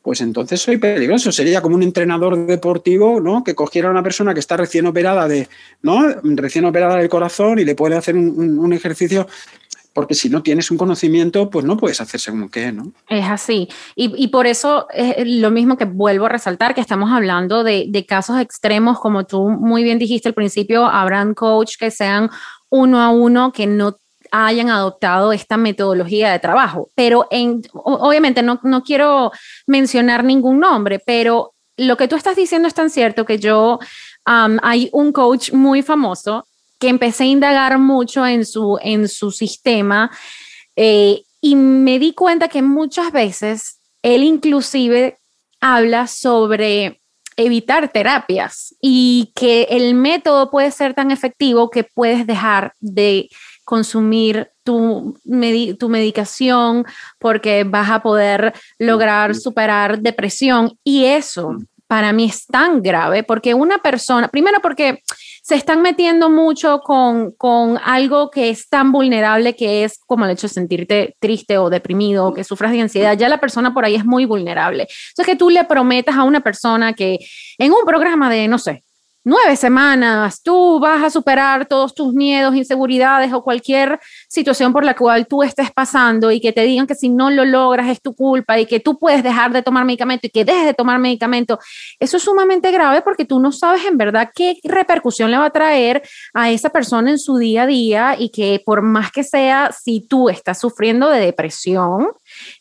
[0.00, 1.30] pues entonces soy peligroso.
[1.30, 3.44] Sería como un entrenador deportivo, ¿no?
[3.44, 5.48] Que cogiera a una persona que está recién operada de,
[5.82, 6.08] ¿no?
[6.22, 9.26] Recién operada del corazón y le puede hacer un ejercicio
[9.98, 12.92] porque si no tienes un conocimiento, pues no puedes hacer según qué, ¿no?
[13.08, 13.68] Es así.
[13.96, 18.38] Y, por eso es lo mismo que vuelvo a resaltar, que estamos hablando de, casos
[18.38, 22.30] extremos, como tú muy bien dijiste al principio, habrán coach que sean
[22.68, 23.96] uno a uno, que no
[24.30, 26.90] hayan adoptado esta metodología de trabajo.
[26.94, 29.32] Pero en, obviamente no, no quiero
[29.66, 33.80] mencionar ningún nombre, pero lo que tú estás diciendo es tan cierto que yo,
[34.24, 36.46] hay un coach muy famoso
[36.78, 40.10] que empecé a indagar mucho en su, en su sistema
[40.76, 45.18] eh, y me di cuenta que muchas veces él inclusive
[45.60, 47.00] habla sobre
[47.36, 53.28] evitar terapias y que el método puede ser tan efectivo que puedes dejar de
[53.64, 55.16] consumir tu,
[55.78, 56.84] tu medicación
[57.18, 60.76] porque vas a poder lograr superar depresión.
[60.82, 65.02] Y eso para mí es tan grave porque una persona, primero porque
[65.48, 70.32] se están metiendo mucho con, con algo que es tan vulnerable que es como el
[70.32, 73.16] hecho de sentirte triste o deprimido o que sufras de ansiedad.
[73.16, 74.86] Ya la persona por ahí es muy vulnerable.
[75.08, 77.20] Entonces que tú le prometas a una persona que
[77.56, 78.84] en un programa de, no sé,
[79.28, 84.94] nueve semanas, tú vas a superar todos tus miedos, inseguridades o cualquier situación por la
[84.94, 88.14] cual tú estés pasando y que te digan que si no lo logras es tu
[88.14, 91.58] culpa y que tú puedes dejar de tomar medicamento y que dejes de tomar medicamento,
[92.00, 95.50] eso es sumamente grave porque tú no sabes en verdad qué repercusión le va a
[95.50, 99.72] traer a esa persona en su día a día y que por más que sea,
[99.72, 102.08] si tú estás sufriendo de depresión,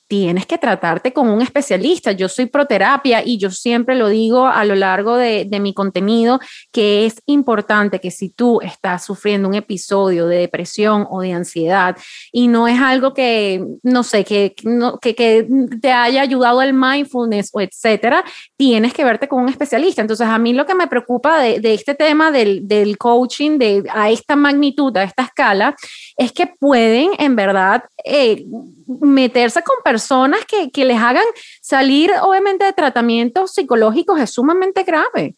[0.08, 2.13] tienes que tratarte con un especialista.
[2.13, 6.39] Yo soy proterapia y yo siempre lo digo a lo largo de, mi contenido,
[6.72, 11.98] que es importante que si tú estás sufriendo un episodio de depresión o de ansiedad
[12.32, 14.54] y no es algo que, no sé, que,
[15.02, 15.48] que,
[15.82, 18.24] te haya ayudado el mindfulness o etcétera,
[18.56, 20.02] tienes que verte con un especialista.
[20.02, 24.12] Entonces, a mí lo que me preocupa de, este tema del, del coaching de, a
[24.12, 25.76] esta magnitud, a esta escala,
[26.15, 28.46] es que pueden en verdad eh,
[29.02, 29.96] meterse con personas
[30.45, 31.25] que, que les hagan
[31.62, 35.37] salir, obviamente, de tratamientos psicológicos es sumamente grave.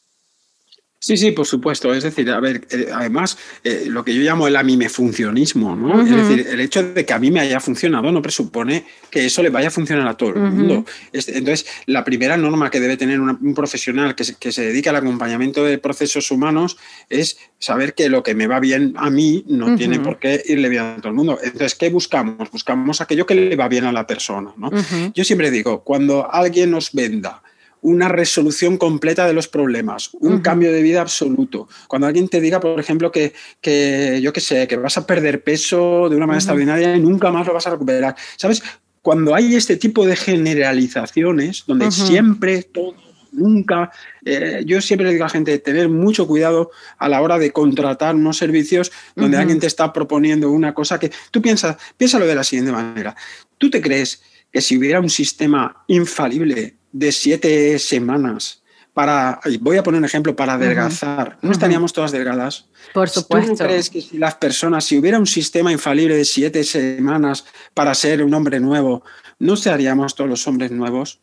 [1.01, 1.93] Sí, sí, por supuesto.
[1.93, 6.01] Es decir, a ver, eh, además, eh, lo que yo llamo el amimefuncionismo, ¿no?
[6.01, 9.41] Es decir, el hecho de que a mí me haya funcionado no presupone que eso
[9.41, 10.85] le vaya a funcionar a todo el mundo.
[11.13, 14.97] Entonces, la primera norma que debe tener un profesional que se, que se dedica al
[14.97, 16.77] acompañamiento de procesos humanos
[17.09, 20.67] es saber que lo que me va bien a mí no tiene por qué irle
[20.67, 21.39] bien a todo el mundo.
[21.41, 22.51] Entonces, ¿qué buscamos?
[22.51, 24.69] Buscamos aquello que le va bien a la persona, ¿no?
[25.13, 27.41] Yo siempre digo, cuando alguien nos venda,
[27.81, 31.67] una resolución completa de los problemas, un cambio de vida absoluto.
[31.87, 35.43] Cuando alguien te diga, por ejemplo, que, que yo qué sé, que vas a perder
[35.43, 38.15] peso de una manera extraordinaria y nunca más lo vas a recuperar.
[38.37, 38.61] ¿Sabes?
[39.01, 42.95] cuando hay este tipo de generalizaciones, donde siempre todo
[43.31, 43.91] nunca.
[44.25, 47.51] Eh, yo siempre le digo a la gente tener mucho cuidado a la hora de
[47.51, 52.35] contratar unos servicios donde alguien te está proponiendo una cosa que tú piensas, piénsalo de
[52.35, 53.15] la siguiente manera.
[53.57, 58.60] ¿Tú te crees que si hubiera un sistema infalible de siete semanas
[58.93, 62.65] para, voy a poner un ejemplo, para adelgazar, ¿no estaríamos todas delgadas?
[62.93, 63.54] Por supuesto.
[63.54, 67.93] ¿Tú crees que si las personas, si hubiera un sistema infalible de siete semanas para
[67.93, 69.04] ser un hombre nuevo,
[69.38, 71.21] no seríamos todos los hombres nuevos?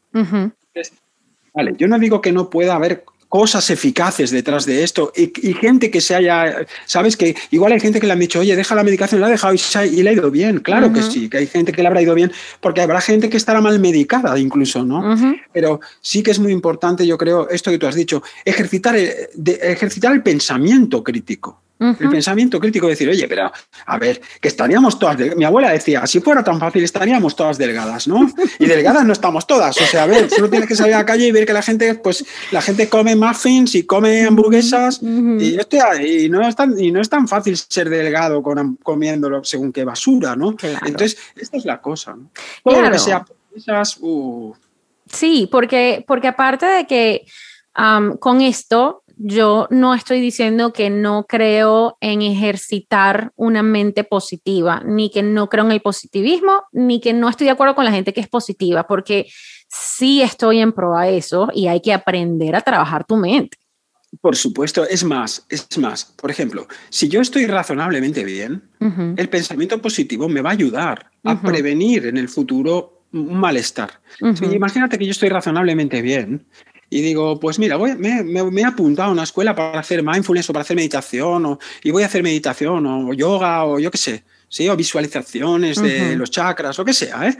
[1.52, 5.90] Vale, yo no digo que no pueda haber cosas eficaces detrás de esto y, gente
[5.90, 8.84] que se haya, sabes que igual hay gente que le han dicho, oye, deja la
[8.84, 11.72] medicación, la ha dejado y, le ha ido bien, claro que sí, que hay gente
[11.72, 15.16] que le habrá ido bien, porque habrá gente que estará mal medicada incluso, ¿no?
[15.52, 20.12] Pero sí que es muy importante, yo creo, esto que tú has dicho, ejercitar, ejercitar
[20.12, 21.65] el pensamiento crítico.
[21.78, 23.52] El pensamiento crítico, decir, oye, pero
[23.86, 25.18] a ver, que estaríamos todas.
[25.36, 28.30] Mi abuela decía, si fuera tan fácil, estaríamos todas delgadas, ¿no?
[28.58, 29.76] Y delgadas no estamos todas.
[29.80, 31.62] O sea, a ver, solo tienes que salir a la calle y ver que la
[31.62, 35.00] gente, pues, la gente come muffins y come hamburguesas.
[35.02, 35.58] y,
[36.24, 39.84] y, no es tan, y no es tan fácil ser delgado con, comiéndolo según qué
[39.84, 40.56] basura, ¿no?
[40.86, 42.14] Entonces, esta es la cosa.
[42.16, 42.30] ¿no?
[42.64, 42.96] claro.
[44.00, 44.54] Uh.
[45.06, 47.26] Sí, porque, porque aparte de que
[48.18, 55.10] con esto yo no estoy diciendo que no creo en ejercitar una mente positiva, ni
[55.10, 58.12] que no creo en el positivismo, ni que no estoy de acuerdo con la gente
[58.12, 59.26] que es positiva, porque
[59.68, 63.56] sí estoy en pro a eso y hay que aprender a trabajar tu mente.
[64.20, 66.04] Por supuesto, es más, es más.
[66.04, 68.70] Por ejemplo, si yo estoy razonablemente bien,
[69.16, 74.00] el pensamiento positivo me va a ayudar a prevenir en el futuro un malestar.
[74.20, 76.46] imagínate que yo estoy razonablemente bien
[76.96, 80.48] y digo, pues mira, voy, me, me, he apuntado a una escuela para hacer mindfulness
[80.48, 83.98] o para hacer meditación, o, y voy a hacer meditación o yoga o yo qué
[83.98, 84.66] sé, ¿sí?
[84.70, 87.28] o visualizaciones de los chakras, o qué sea.
[87.28, 87.36] ¿eh?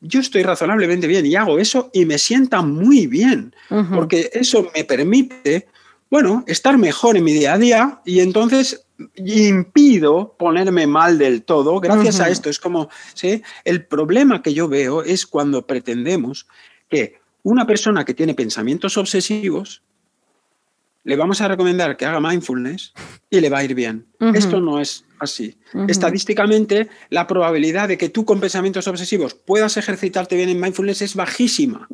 [0.00, 3.54] Yo estoy razonablemente bien y hago eso y me sienta muy bien,
[3.94, 5.68] porque eso me permite,
[6.10, 11.78] bueno, estar mejor en mi día a día y entonces impido ponerme mal del todo
[11.78, 12.50] gracias a esto.
[12.50, 13.40] Es como, ¿sí?
[13.64, 16.48] El problema que yo veo es cuando pretendemos
[16.88, 19.80] que una persona que tiene pensamientos obsesivos,
[21.04, 22.92] le vamos a recomendar que haga mindfulness
[23.30, 24.04] y le va a ir bien.
[24.34, 25.56] Esto no es así.
[25.86, 31.14] Estadísticamente, la probabilidad de que tú con pensamientos obsesivos puedas ejercitarte bien en mindfulness es
[31.14, 31.86] bajísima.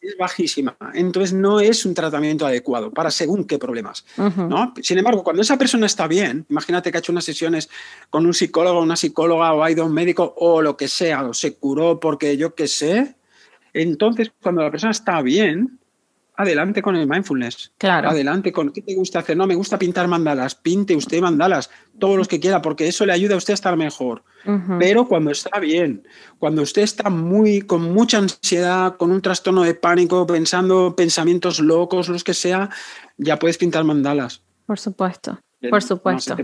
[0.00, 0.76] Es bajísima.
[0.94, 4.04] Entonces no es un tratamiento adecuado para según qué problemas.
[4.16, 4.74] ¿no?
[4.82, 7.70] Sin embargo, cuando esa persona está bien, imagínate que ha hecho unas sesiones
[8.10, 11.22] con un psicólogo, una psicóloga o ha ido a un médico o lo que sea,
[11.22, 13.14] o se curó porque yo qué sé,
[13.72, 15.78] entonces, cuando la persona está bien,
[16.36, 17.72] adelante con el mindfulness.
[17.78, 18.10] Claro.
[18.10, 19.36] Adelante con qué te gusta hacer.
[19.36, 20.54] No, me gusta pintar mandalas.
[20.54, 23.76] Pinte usted mandalas, todos los que quiera, porque eso le ayuda a usted a estar
[23.76, 24.22] mejor.
[24.80, 26.04] Pero cuando está bien,
[26.40, 32.08] cuando usted está muy con mucha ansiedad, con un trastorno de pánico, pensando pensamientos locos,
[32.08, 32.68] los que sea,
[33.18, 34.42] ya puedes pintar mandalas.
[34.66, 35.38] Por supuesto.
[35.70, 36.36] Por supuesto.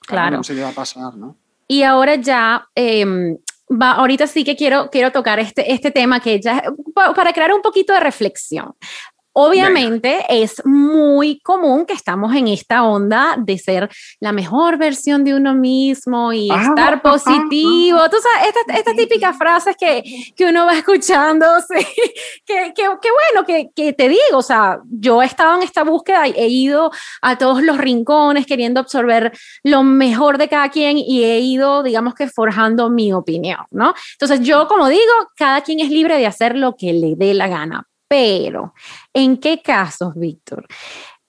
[0.00, 0.38] claro.
[0.38, 1.36] No se le va a pasar, ¿no?
[1.68, 3.38] Y ahora ya, em,
[3.80, 6.62] Ahorita sí que quiero, quiero tocar este, este tema que ya,
[6.94, 8.74] para crear un poquito de reflexión.
[9.38, 15.34] Obviamente es muy común que estamos en esta onda de ser la mejor versión de
[15.34, 17.98] uno mismo y ah, estar positivo.
[18.08, 20.02] Tú sabes, estas esta típicas frases que,
[20.34, 21.44] que, uno va escuchando,
[22.46, 26.26] que, que, bueno, que, que, te digo, o sea, yo he estado en esta búsqueda,
[26.26, 31.40] he ido a todos los rincones queriendo absorber lo mejor de cada quien y he
[31.40, 33.92] ido, digamos que, forjando mi opinión, ¿no?
[34.12, 37.48] Entonces yo, como digo, cada quien es libre de hacer lo que le dé la
[37.48, 38.74] gana, pero,
[39.12, 40.66] ¿en qué casos, Víctor?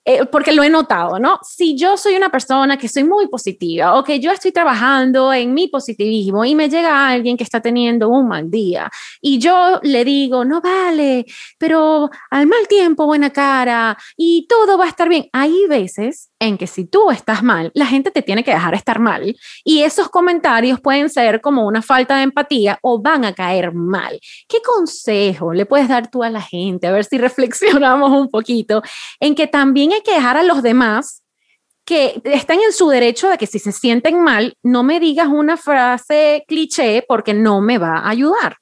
[0.09, 1.37] Eh, porque lo he notado, ¿no?
[1.43, 5.53] Si yo soy una persona que soy muy positiva o que yo estoy trabajando en
[5.53, 10.05] mi positivismo y me llega alguien que está teniendo un mal día y yo le
[10.05, 11.25] digo, no vale,
[11.57, 15.27] pero al mal tiempo buena cara y todo va a estar bien.
[15.33, 18.99] Hay veces en que si tú estás mal, la gente te tiene que dejar estar
[18.99, 23.73] mal y esos comentarios pueden ser como una falta de empatía o van a caer
[23.73, 24.19] mal.
[24.47, 26.87] ¿Qué consejo le puedes dar tú a la gente?
[26.87, 28.81] A ver si reflexionamos un poquito
[29.19, 31.23] en que también hay que dejar a los demás
[31.85, 35.55] que están en su derecho de que si se sienten mal, no me digas una
[35.55, 38.57] frase cliché porque no me va a ayudar.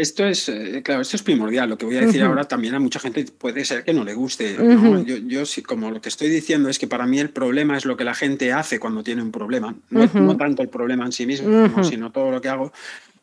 [0.00, 1.68] Esto es, eh, claro, esto es primordial.
[1.68, 4.14] Lo que voy a decir ahora también a mucha gente puede ser que no le
[4.14, 4.56] guste.
[5.04, 7.98] Yo, yo como lo que estoy diciendo es que para mí el problema es lo
[7.98, 9.74] que la gente hace cuando tiene un problema.
[9.90, 12.72] No, tanto el problema en sí mismo, sino todo lo que hago.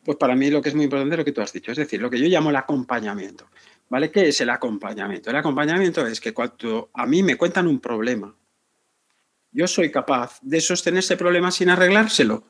[0.04, 1.78] Pues para mí lo que es muy importante es lo que tú has dicho, es
[1.78, 3.48] decir, lo que yo llamo el acompañamiento.
[3.88, 4.12] ¿Vale?
[4.12, 5.30] ¿Qué es el acompañamiento?
[5.30, 8.32] El acompañamiento es que cuando a mí me cuentan un problema,
[9.50, 12.44] yo soy capaz de sostener ese problema sin arreglárselo.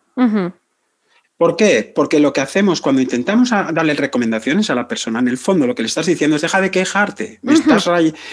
[1.39, 1.91] ¿Por qué?
[1.95, 5.75] Porque lo que hacemos cuando intentamos darle recomendaciones a la persona, en el fondo lo
[5.77, 7.89] que le estás diciendo es deja de quejarte, me, estás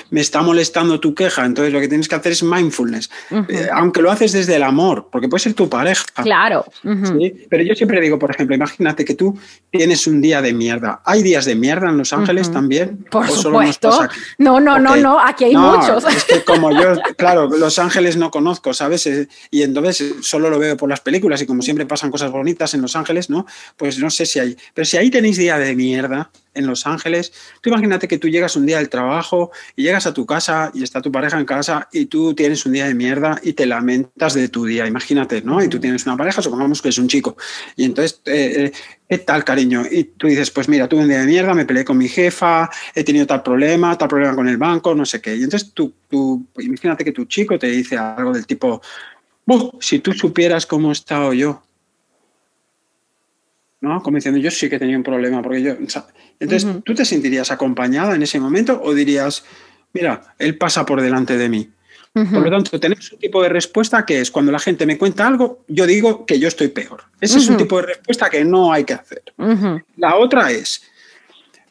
[0.09, 3.11] me está molestando tu queja, entonces lo que tienes que hacer es mindfulness,
[3.47, 6.03] eh, aunque lo haces desde el amor, porque puede ser tu pareja.
[6.15, 6.65] Claro.
[6.81, 9.37] Pero yo siempre digo, por ejemplo, imagínate que tú
[9.69, 11.03] tienes un día de mierda.
[11.05, 13.05] ¿Hay días de mierda en Los Ángeles también?
[13.11, 13.99] Por supuesto.
[14.39, 16.05] No, no, no, no, aquí hay muchos.
[16.05, 19.05] Es que como yo, claro, Los Ángeles no conozco, ¿sabes?
[19.05, 22.73] Eh, y entonces solo lo veo por las películas y como siempre pasan cosas bonitas
[22.73, 23.45] en Los Ángeles, ¿no?
[23.77, 24.57] Pues no sé si hay.
[24.73, 28.55] Pero si ahí tenéis día de mierda en Los Ángeles, tú imagínate que tú llegas
[28.55, 31.89] un día del trabajo y llegas a tu casa y está tu pareja en casa
[31.91, 35.63] y tú tienes un día de mierda y te lamentas de tu día, imagínate, ¿no?
[35.63, 37.35] Y tú tienes una pareja, supongamos que es un chico.
[37.75, 38.71] Y entonces, eh, eh,
[39.09, 39.83] ¿qué tal, cariño?
[39.89, 42.69] Y tú dices, pues mira, tuve un día de mierda, me peleé con mi jefa,
[42.93, 45.35] he tenido tal problema, tal problema con el banco, no sé qué.
[45.35, 48.81] Y entonces tú, tú imagínate que tu chico te dice algo del tipo,
[49.79, 51.61] si tú supieras cómo he estado yo,
[53.85, 54.03] ¿no?
[54.03, 55.71] Como diciendo, yo sí que tenía un problema, porque yo...
[56.39, 59.45] entonces, ¿tú te sentirías acompañada en ese momento o dirías,
[59.93, 61.69] mira, él pasa por delante de mí?
[62.13, 65.27] Por lo tanto, tenemos un tipo de respuesta que es cuando la gente me cuenta
[65.27, 67.03] algo, yo digo que yo estoy peor.
[67.19, 69.21] Ese es un tipo de respuesta que no hay que hacer.
[69.97, 70.81] La otra es,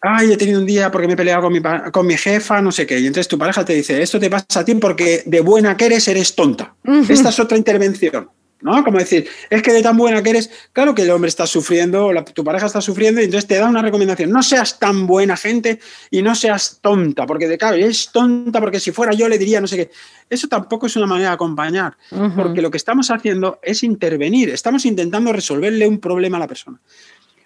[0.02, 2.70] ay, he tenido un día porque me he peleado con mi, con mi jefa, no
[2.72, 2.98] sé qué.
[2.98, 5.86] Y entonces tu pareja te dice, esto te pasa a ti porque de buena que
[5.86, 6.74] eres, eres tonta.
[7.08, 8.28] Esta es otra intervención.
[8.64, 8.82] ¿No?
[8.82, 12.10] Como decir, es que de tan buena que eres, claro que el hombre está sufriendo,
[12.32, 15.80] tu pareja está sufriendo, y entonces te da una recomendación, no seas tan buena gente
[16.10, 19.60] y no seas tonta, porque de claro, es tonta porque si fuera yo le diría
[19.60, 19.90] no sé qué.
[20.30, 21.98] Eso tampoco es una manera de acompañar,
[22.34, 26.80] porque lo que estamos haciendo es intervenir, estamos intentando resolverle un problema a la persona.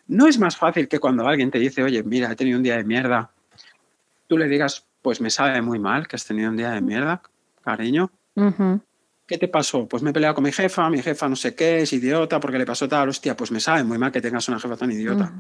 [0.06, 2.76] No es más fácil que cuando alguien te dice, oye, mira, he tenido un día
[2.76, 3.32] de mierda,
[4.28, 7.22] tú le digas, pues me sabe muy mal que has tenido un día de mierda,
[7.64, 8.08] cariño.
[9.28, 9.86] ¿Qué te pasó?
[9.86, 12.58] Pues me he peleado con mi jefa, mi jefa no sé qué, es idiota, porque
[12.58, 15.30] le pasó tal, hostia, pues me sabe muy mal que tengas una jefa tan idiota.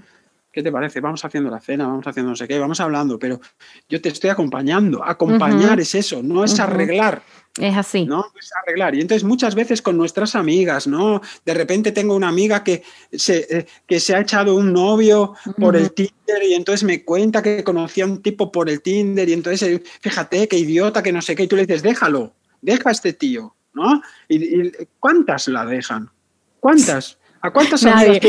[0.52, 1.00] ¿Qué te parece?
[1.00, 3.40] Vamos haciendo la cena, vamos haciendo no sé qué, vamos hablando, pero
[3.88, 5.02] yo te estoy acompañando.
[5.02, 7.22] Acompañar es eso, no es arreglar.
[7.58, 8.04] Es así.
[8.04, 8.94] No, es arreglar.
[8.94, 11.22] Y entonces muchas veces con nuestras amigas, ¿no?
[11.46, 15.76] De repente tengo una amiga que se, eh, que se ha echado un novio por
[15.76, 19.32] el Tinder y entonces me cuenta que conocía a un tipo por el Tinder y
[19.32, 22.90] entonces, eh, fíjate, qué idiota, que no sé qué, y tú le dices, déjalo, deja
[22.90, 23.54] a este tío.
[23.78, 24.02] ¿No?
[24.28, 26.10] ¿Y, cuántas la dejan?
[26.60, 27.18] ¿Cuántas?
[27.40, 28.20] ¿A cuántas Nadie.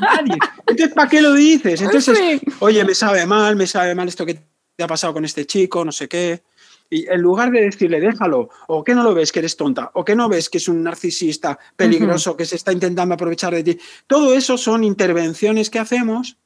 [0.00, 0.38] Nadie.
[0.66, 1.82] Entonces, ¿para qué lo dices?
[1.82, 4.40] Entonces, oye, me sabe mal, me sabe mal esto que
[4.76, 6.42] te ha pasado con este chico, no sé qué.
[6.88, 10.04] Y en lugar de decirle, déjalo, o que no lo ves que eres tonta, o
[10.04, 13.78] que no ves que es un narcisista peligroso que se está intentando aprovechar de ti,
[14.06, 16.36] todo eso son intervenciones que hacemos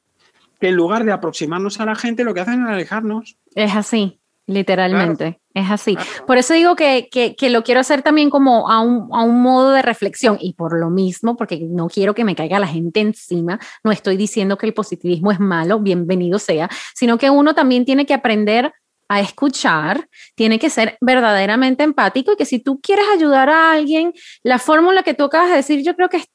[0.59, 3.37] que en lugar de aproximarnos a la gente, lo que hacen es alejarnos.
[3.55, 4.19] Es así.
[4.47, 5.97] Literalmente, es así.
[6.27, 9.71] Por eso digo que, que, lo quiero hacer también como a un, a un, modo
[9.71, 13.59] de reflexión y por lo mismo, porque no quiero que me caiga la gente encima,
[13.83, 18.05] no estoy diciendo que el positivismo es malo, bienvenido sea, sino que uno también tiene
[18.05, 18.73] que aprender
[19.07, 24.13] a escuchar, tiene que ser verdaderamente empático y que si tú quieres ayudar a alguien,
[24.43, 26.25] la fórmula que tú acabas de decir, yo creo que es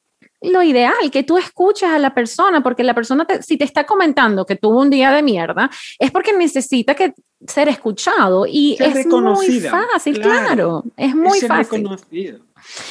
[0.41, 4.45] lo ideal, que tú escuches a la persona, porque la persona, si te está comentando
[4.45, 7.13] que tuvo un día de mierda, es porque necesita que
[7.45, 11.83] ser escuchado y es muy fácil, claro, es muy es fácil.
[11.83, 12.39] Reconocido.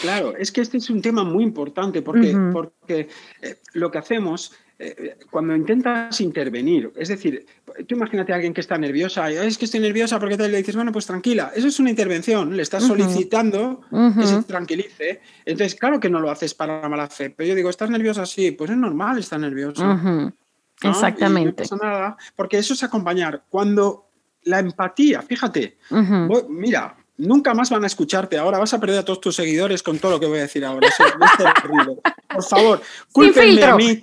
[0.01, 3.09] Claro, es que este es un tema muy importante porque, porque
[3.41, 7.45] eh, lo que hacemos eh, cuando intentas intervenir, es decir,
[7.87, 10.75] tú imagínate a alguien que está nerviosa, es que estoy nerviosa porque te le dices,
[10.75, 16.01] bueno, pues tranquila, eso es una intervención, le estás solicitando que se tranquilice, entonces claro
[16.01, 18.25] que no lo haces para mala fe, pero yo digo, ¿estás nerviosa?
[18.25, 20.33] Sí, pues es normal estar nerviosa.
[20.83, 21.63] Exactamente.
[21.63, 23.43] no pasa nada, porque eso es acompañar.
[23.51, 24.07] Cuando
[24.45, 25.77] la empatía, fíjate,
[26.49, 28.39] mira, nunca más van a escucharte.
[28.39, 30.65] Ahora vas a perder a todos tus seguidores con todo lo que voy a decir
[30.65, 30.89] ahora.
[32.29, 34.03] Por favor, cúlpenme a mí.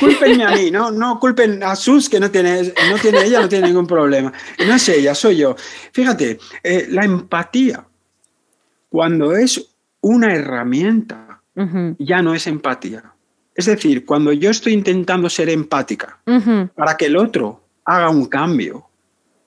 [0.00, 0.90] Cúlpenme a mí, ¿no?
[0.90, 4.32] No culpen a Sus, que no tiene, no tiene ella, no tiene ningún problema.
[4.66, 5.56] No es ella, soy yo.
[5.92, 7.84] Fíjate, eh, la empatía,
[8.88, 11.42] cuando es una herramienta,
[11.98, 13.12] ya no es empatía.
[13.54, 16.20] Es decir, cuando yo estoy intentando ser empática
[16.76, 18.86] para que el otro haga un cambio,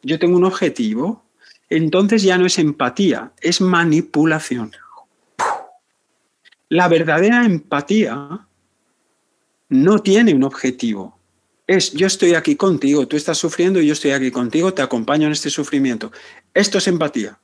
[0.03, 1.23] yo tengo un objetivo,
[1.71, 4.71] entonces ya no es empatía, es manipulación.
[6.67, 8.45] La verdadera empatía
[9.69, 11.17] no tiene un objetivo.
[11.65, 15.27] Es yo estoy aquí contigo, tú estás sufriendo y yo estoy aquí contigo, te acompaño
[15.27, 16.11] en este sufrimiento.
[16.53, 17.39] Esto es empatía.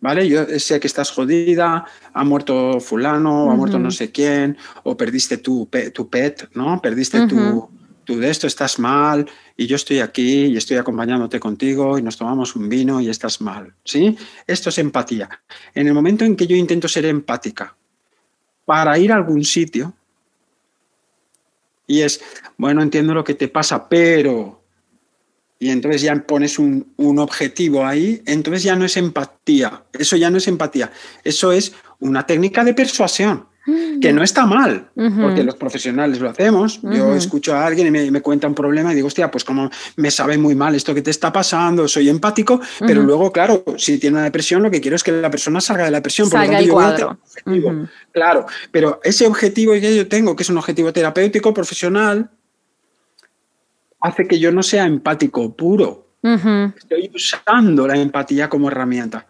[0.00, 0.26] ¿Vale?
[0.28, 5.38] Yo sé que estás jodida, ha muerto fulano, ha muerto no sé quién, o perdiste
[5.38, 6.80] tu, tu pet, ¿no?
[6.80, 7.68] Perdiste tu,
[8.06, 12.16] tú de esto estás mal y yo estoy aquí y estoy acompañándote contigo y nos
[12.16, 13.74] tomamos un vino y estás mal.
[13.84, 14.16] ¿sí?
[14.46, 15.28] Esto es empatía.
[15.74, 17.76] En el momento en que yo intento ser empática
[18.64, 19.92] para ir a algún sitio,
[21.86, 22.20] y es,
[22.56, 24.62] bueno, entiendo lo que te pasa, pero...
[25.58, 30.28] Y entonces ya pones un, un objetivo ahí, entonces ya no es empatía, eso ya
[30.28, 30.92] no es empatía,
[31.24, 33.46] eso es una técnica de persuasión
[34.00, 36.80] que no está mal, porque los profesionales lo hacemos.
[36.82, 40.10] Yo escucho a alguien y me, cuenta un problema y digo, hostia, pues como me
[40.10, 44.16] sabe muy mal esto que te está pasando, soy empático, pero luego, claro, si tiene
[44.16, 46.28] una depresión, lo que quiero es que la persona salga de la depresión.
[46.28, 47.18] Salga el cuadro.
[48.12, 52.30] Claro, pero ese objetivo que yo tengo, que es un objetivo terapéutico, profesional,
[54.00, 56.06] hace que yo no sea empático puro.
[56.22, 59.26] Estoy usando la empatía como herramienta.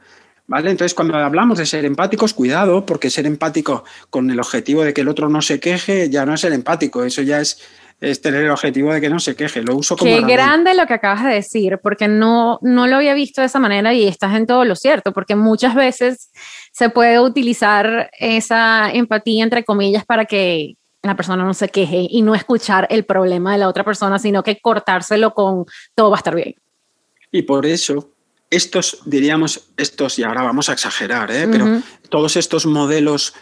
[0.48, 0.70] ¿Vale?
[0.70, 5.00] Entonces, cuando hablamos de ser empáticos, cuidado, porque ser empático con el objetivo de que
[5.00, 7.60] el otro no se queje ya no es ser empático, eso ya es,
[8.00, 9.62] es tener el objetivo de que no se queje.
[9.62, 10.08] Lo uso como.
[10.08, 13.58] Qué grande lo que acabas de decir, porque no, no lo había visto de esa
[13.58, 16.30] manera y estás en todo lo cierto, porque muchas veces
[16.70, 22.22] se puede utilizar esa empatía, entre comillas, para que la persona no se queje y
[22.22, 25.64] no escuchar el problema de la otra persona, sino que cortárselo con
[25.96, 26.54] todo va a estar bien.
[27.32, 28.15] Y por eso
[28.50, 31.48] estos, diríamos, estos, y ahora vamos a exagerar, ¿eh?
[31.50, 33.34] pero todos estos modelos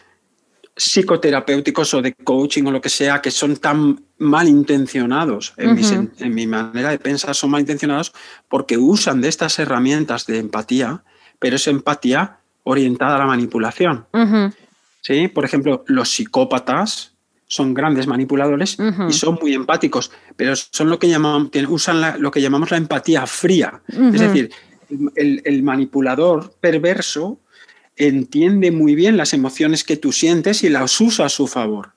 [0.76, 5.82] psicoterapéuticos o de coaching o lo que sea que son tan malintencionados en, mi,
[6.18, 8.12] en mi manera de pensar, son malintencionados
[8.48, 11.04] porque usan de estas herramientas de empatía,
[11.38, 14.06] pero es empatía orientada a la manipulación.
[15.02, 15.28] ¿Sí?
[15.28, 17.12] Por ejemplo, los psicópatas
[17.46, 18.76] son grandes manipuladores
[19.08, 23.26] y son muy empáticos, pero son lo que llamamos, usan lo que llamamos la empatía
[23.26, 23.82] fría.
[23.86, 24.50] Es decir,
[25.16, 27.38] el, manipulador perverso
[27.96, 31.92] entiende muy bien las emociones que tú sientes y las usa a su favor.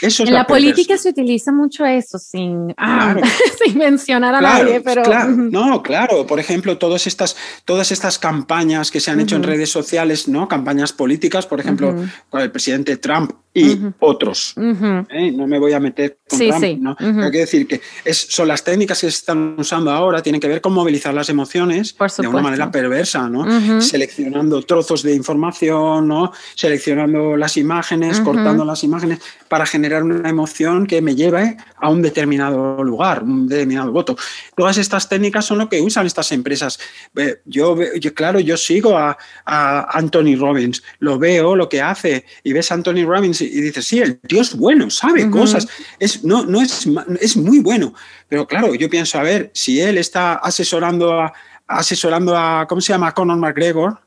[0.00, 3.16] Eso en la, política se utiliza mucho eso sin, ah,
[3.64, 5.02] sin mencionar a nadie, pero...
[5.26, 9.70] No, claro, por ejemplo, todas estas, todas estas campañas que se han hecho en redes
[9.70, 10.46] sociales, ¿no?
[10.46, 11.94] campañas políticas, por ejemplo,
[12.30, 14.54] con el presidente Trump y otros.
[14.58, 15.32] ¿eh?
[15.32, 16.96] No me voy a meter con Trump, ¿no?
[16.98, 20.48] Hay que decir que es, son las técnicas que se están usando ahora, tienen que
[20.48, 23.80] ver con movilizar las emociones de una manera perversa, ¿no?
[23.80, 26.32] Seleccionando trozos de información, ¿no?
[26.56, 32.02] Seleccionando las imágenes, cortando las imágenes para generar una emoción que me lleve a un
[32.02, 34.16] determinado lugar, un determinado voto.
[34.56, 36.80] Todas estas técnicas son lo que usan estas empresas.
[37.44, 42.52] Yo, yo claro, yo sigo a, a Anthony Robbins, lo veo, lo que hace, y
[42.52, 45.66] ves a Anthony Robbins y dices, sí, el tío es bueno, sabe cosas,
[45.98, 46.88] es, no, no es,
[47.20, 47.94] es muy bueno.
[48.28, 51.32] Pero claro, yo pienso, a ver, si él está asesorando a,
[51.66, 53.08] asesorando a ¿cómo se llama?
[53.08, 53.98] A Conor McGregor,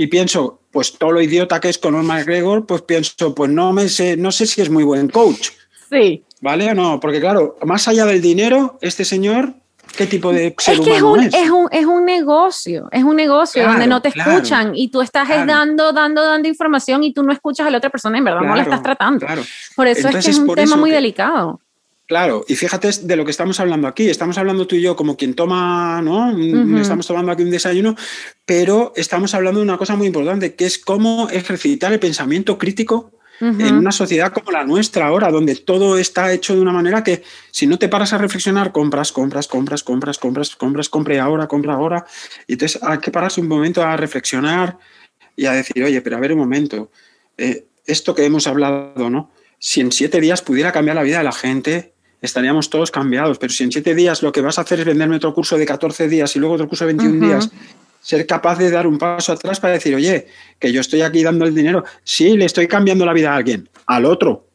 [0.00, 3.88] y pienso, pues todo lo idiota que es Conor McGregor, pues pienso, pues no, me
[3.88, 5.50] sé, no sé si es muy buen coach.
[5.90, 6.22] Sí.
[6.40, 7.00] ¿Vale o no?
[7.00, 9.54] Porque claro, más allá del dinero, este señor
[9.98, 11.50] ¿Qué tipo de ser es que es un, es?
[11.50, 15.92] un, es un negocio, es un negocio donde no te escuchan y tú estás dando,
[15.92, 18.62] dando, dando información y tú no escuchas a la otra persona, en verdad no la
[18.62, 19.26] estás tratando.
[19.74, 21.60] Por eso es que es un tema muy delicado.
[22.06, 24.08] Claro, y fíjate de lo que estamos hablando aquí.
[24.08, 26.30] Estamos hablando tú y yo como quien toma, ¿no?
[26.78, 27.96] Estamos tomando aquí un desayuno,
[28.46, 33.17] pero estamos hablando de una cosa muy importante, que es cómo ejercitar el pensamiento crítico
[33.40, 37.22] en una sociedad como la nuestra ahora, donde todo está hecho de una manera que
[37.50, 41.74] si no te paras a reflexionar, compras, compras, compras, compras, compras, compras, compre ahora, compra
[41.74, 42.04] ahora.
[42.46, 44.78] Y entonces hay que pararse un momento a reflexionar
[45.36, 46.90] y a decir, oye, pero a ver un momento,
[47.36, 49.30] eh, esto que hemos hablado, ¿no?
[49.58, 53.38] Si en siete días pudiera cambiar la vida de la gente, estaríamos todos cambiados.
[53.38, 55.66] Pero si en siete días lo que vas a hacer es venderme otro curso de
[55.66, 57.50] 14 días y luego otro curso de 21 días
[58.00, 60.26] ser capaz de dar un paso atrás para decir, oye,
[60.58, 63.68] que yo estoy aquí dando el dinero, sí, le estoy cambiando la vida a alguien,
[63.86, 64.46] al otro.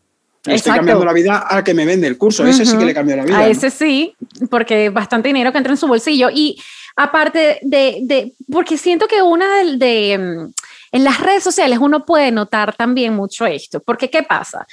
[0.45, 2.93] Le estoy cambiando la vida al que me vende el curso, ese sí que le
[2.93, 3.37] cambia la vida.
[3.37, 4.13] A ese sí,
[4.49, 6.29] porque bastante dinero que entra en su bolsillo.
[6.33, 6.61] Y
[6.97, 10.53] aparte de, de porque siento que una de, de, mm,
[10.91, 14.67] en las redes sociales uno puede notar también mucho esto, porque ¿qué pasa?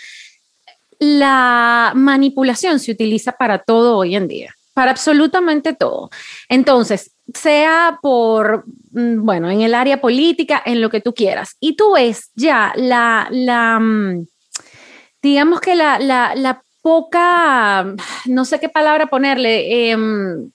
[0.99, 6.09] La manipulación se utiliza para todo hoy en día para absolutamente todo.
[6.49, 11.55] Entonces, sea por, mm, bueno, en el área política, en lo que tú quieras.
[11.61, 14.27] Y tú ves ya la, la mm,
[15.21, 20.51] digamos que la, la, la poca, no sé qué palabra ponerle, em,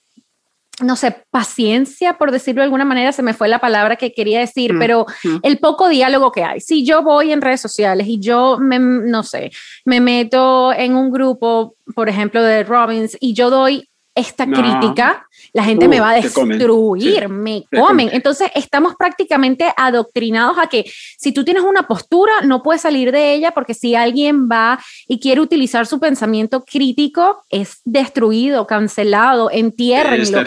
[0.82, 4.40] no sé, paciencia, por decirlo de alguna manera, se me fue la palabra que quería
[4.40, 5.06] decir, mm, pero
[5.42, 6.60] el poco diálogo que hay.
[6.60, 9.52] Si yo voy en redes sociales y yo, me, no sé,
[9.84, 15.62] me meto en un grupo, por ejemplo, de Robbins y yo doy esta crítica, la
[15.62, 18.08] gente me va a destruir, me comen.
[18.12, 23.34] Entonces estamos prácticamente adoctrinados a que si tú tienes una postura, no puedes salir de
[23.34, 30.42] ella porque si alguien va y quiere utilizar su pensamiento crítico, es destruido, cancelado, entiérrenlo.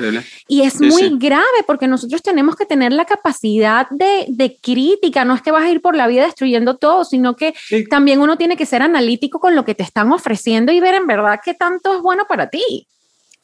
[0.47, 5.35] y es muy grave porque nosotros tenemos que tener la capacidad de, de, crítica, no
[5.35, 7.53] es que vas a ir por la vida destruyendo todo, sino que
[7.87, 11.05] también uno tiene que ser analítico con lo que te están ofreciendo y ver en
[11.05, 12.87] verdad qué tanto es bueno para ti.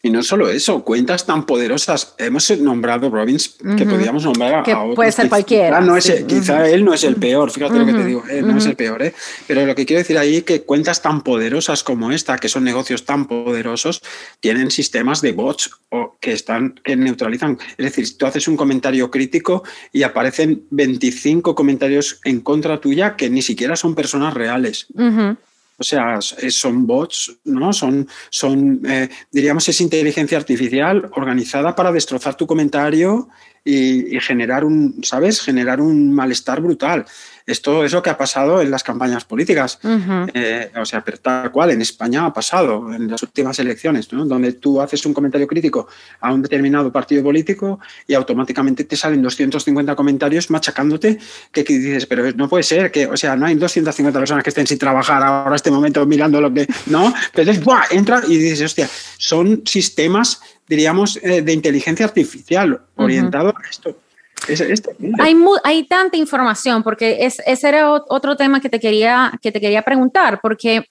[0.05, 2.13] Y no solo eso, cuentas tan poderosas.
[2.19, 4.95] Hemos nombrado Robbins que podríamos nombrar a, otros.
[4.95, 5.81] Puede ser cualquiera.
[5.81, 8.55] No es, Quizá él no es el peor, fíjate lo que te digo, él no
[8.55, 9.01] es el peor.
[9.01, 9.15] ¿eh?
[9.47, 12.63] Pero lo que quiero decir ahí es que cuentas tan poderosas como esta, que son
[12.63, 14.03] negocios tan poderosos,
[14.41, 17.57] tienen sistemas de bots o que, están, que neutralizan.
[17.75, 23.31] Es decir, tú haces un comentario crítico y aparecen 25 comentarios en contra tuya que
[23.31, 24.85] ni siquiera son personas reales.
[25.77, 27.73] O sea, son bots, ¿no?
[27.73, 33.27] Son, son eh, diríamos, es inteligencia artificial organizada para destrozar tu comentario
[33.63, 35.41] y, y, generar un, ¿sabes?
[35.41, 37.05] Generar un malestar brutal.
[37.45, 39.79] Esto es lo que ha pasado en las campañas políticas.
[40.33, 44.53] Eh, o sea, pero tal cual, en España ha pasado en las últimas elecciones, donde
[44.53, 45.87] tú haces un comentario crítico
[46.21, 51.19] a un determinado partido político y automáticamente te salen 250 comentarios machacándote
[51.51, 54.65] que, dices, pero no puede ser, que, o sea, no hay 250 personas que estén
[54.65, 57.13] sin trabajar ahora en este momento mirando lo que, ¿no?
[57.31, 57.83] Pero entonces, ¡buah!
[57.91, 63.97] entra y dices, hostia, son sistemas, diríamos, eh, de inteligencia artificial orientado a esto.
[65.19, 69.61] Hay, hay tanta información, porque es, ese era otro tema que te quería, que te
[69.61, 70.85] quería preguntar, porque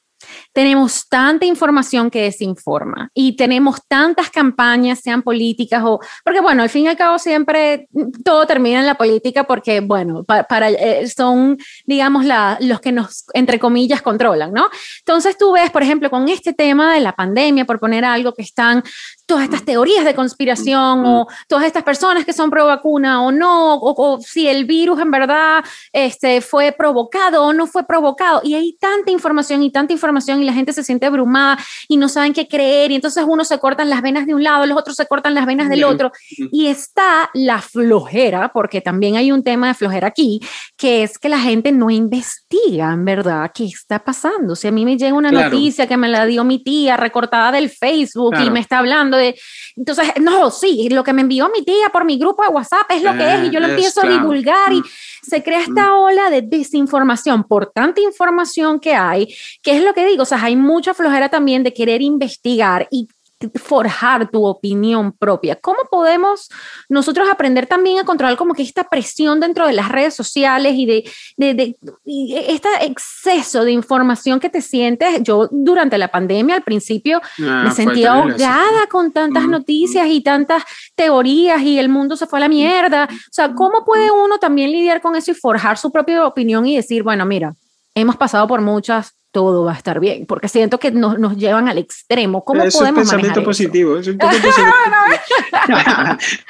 [0.53, 6.71] tenemos tanta información que desinforma y tenemos tantas campañas, sean políticas o, porque bueno, al
[6.71, 7.89] fin y al cabo siempre
[8.25, 13.25] todo termina en la política porque, bueno, para, eh, son, digamos, la, los que nos,
[13.35, 14.69] entre comillas, controlan, ¿no?
[15.01, 18.43] Entonces tú ves, por ejemplo, con este tema de la pandemia, por poner algo que
[18.43, 18.83] están
[19.27, 23.77] todas estas teorías de conspiración o todas estas personas que son pro vacuna o no,
[23.77, 28.43] o, si el virus en verdad este, fue provocado o no fue provocado.
[28.45, 31.59] Y hay tanta información y tanta información y la gente se siente abrumada
[31.89, 32.91] y no saben qué creer.
[32.91, 35.47] Y entonces uno se cortan las venas de un lado, los otros se cortan las
[35.47, 36.13] venas del otro.
[36.53, 40.41] Y está la flojera, porque también hay un tema de flojera aquí,
[40.77, 44.55] que es que la gente no investiga en verdad qué está pasando.
[44.55, 47.71] Si a mí me llega una noticia que me la dio mi tía recortada del
[47.71, 49.39] Facebook y me está hablando de...
[49.77, 53.03] Entonces, no, sí, lo que me envió mi tía por mi grupo de WhatsApp es
[53.03, 54.85] lo que es y yo lo empiezo a divulgar y mm.
[55.23, 55.95] se crea esta mm.
[55.95, 60.43] ola de desinformación por tanta información que hay, que es lo que digo, o sea,
[60.43, 63.09] hay mucha flojera también de querer investigar y
[63.57, 65.57] forjar tu opinión propia.
[65.57, 66.49] ¿Cómo podemos
[66.89, 70.87] nosotros aprender también a controlar como que esta presión dentro de las redes sociales y
[70.87, 75.23] de, de, este exceso de información que te sientes?
[75.23, 80.63] Yo durante la pandemia al principio ah, me sentía ahogada con tantas noticias y tantas
[80.95, 83.09] teorías y el mundo se fue a la mierda.
[83.11, 86.77] O sea, ¿cómo puede uno también lidiar con eso y forjar su propia opinión y
[86.77, 87.55] decir, bueno, mira,
[87.95, 91.69] hemos pasado por muchas todo va a estar bien, porque siento que nos, nos llevan
[91.69, 92.45] al extremo.
[92.45, 93.99] ¿Cómo es podemos un pensamiento positivo.
[93.99, 94.53] Es un positivo.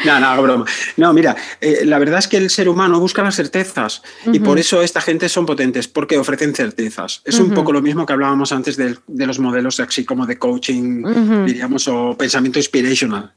[0.05, 0.67] no, no, broma.
[0.99, 4.59] No, mira, eh, la verdad es que el ser humano busca las certezas y por
[4.59, 7.23] eso esta gente son potentes, porque ofrecen certezas.
[7.25, 10.39] Es un poco lo mismo que hablábamos antes de, de los modelos así como de
[10.39, 13.33] coaching, diríamos, o pensamiento inspirational.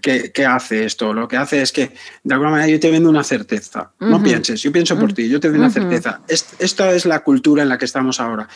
[0.00, 1.12] ¿Qué, hace esto?
[1.12, 3.90] Lo que hace es que, de alguna manera, yo te vendo una certeza.
[3.98, 6.20] No pienses, yo pienso por ti, yo te vendo una certeza.
[6.28, 8.48] esta es la cultura en la que estamos ahora.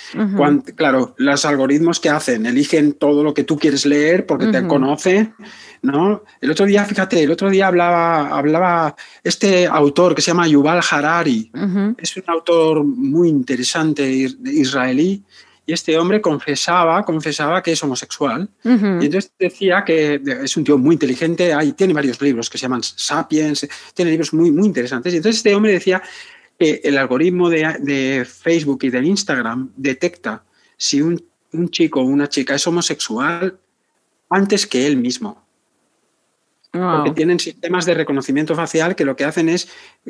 [0.76, 5.34] claro, los algoritmos que hacen, eligen todo lo que tú quieres leer porque te conocen.
[5.82, 6.24] ¿no?
[6.40, 8.94] El otro día, fíjate, el otro día hablaba, hablaba
[9.24, 11.50] este autor que se llama Yuval Harari.
[11.98, 14.08] Es un autor muy interesante
[14.44, 15.24] israelí
[15.70, 18.48] y este hombre confesaba, confesaba que es homosexual.
[18.64, 22.62] Y entonces decía que es un tío muy inteligente, hay, tiene varios libros que se
[22.62, 25.14] llaman Sapiens, tiene libros muy, muy interesantes.
[25.14, 26.02] Y entonces este hombre decía
[26.58, 30.42] que el algoritmo de, Facebook y del Instagram detecta
[30.76, 31.22] si un,
[31.70, 33.56] chico o una chica es homosexual
[34.28, 35.40] antes que él mismo.
[36.72, 39.68] Porque tienen sistemas de reconocimiento facial que lo que hacen es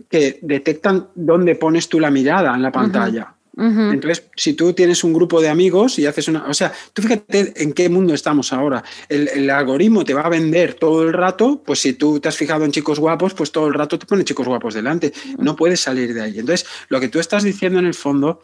[0.08, 3.34] que detectan dónde pones tú la mirada en la pantalla.
[3.56, 6.46] Entonces, si tú tienes un grupo de amigos y haces una...
[6.46, 8.82] O sea, tú fíjate en qué mundo estamos ahora.
[9.08, 12.64] El, algoritmo te va a vender todo el rato, pues si tú te has fijado
[12.64, 15.12] en chicos guapos, pues todo el rato te pone chicos guapos delante.
[15.38, 16.38] No puedes salir de ahí.
[16.38, 18.40] Entonces, lo que tú estás diciendo en el fondo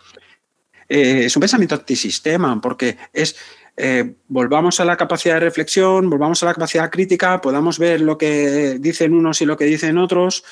[0.88, 3.36] eh, es un pensamiento antisistema, porque es...
[3.78, 8.16] Eh, volvamos a la capacidad de reflexión, volvamos a la capacidad crítica, podamos ver lo
[8.16, 10.44] que dicen unos y lo que dicen otros,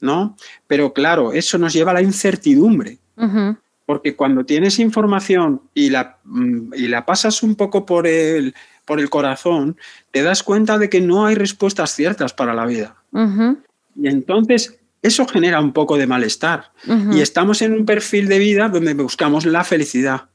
[0.00, 0.36] ¿no?
[0.66, 2.98] Pero claro, eso nos lleva a la incertidumbre.
[3.86, 8.54] Porque cuando tienes información y la, mm, y la pasas un poco por el,
[8.84, 9.76] por el corazón,
[10.10, 12.96] te das cuenta de que no hay respuestas ciertas para la vida.
[13.94, 16.72] Y entonces eso genera un poco de malestar.
[17.12, 20.28] Y estamos en un perfil de vida donde buscamos la felicidad.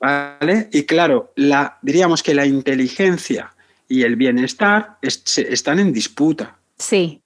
[0.00, 0.68] ¿Vale?
[0.72, 3.54] Y claro, la, diríamos que la inteligencia
[3.88, 6.56] y el bienestar están en disputa.
[6.78, 7.20] Sí.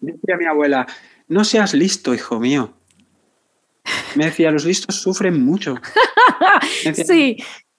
[0.00, 0.86] Decía mi abuela,
[1.28, 2.72] no seas listo, hijo mío.
[4.14, 5.76] Me decía, los listos sufren mucho.
[7.06, 7.36] sí.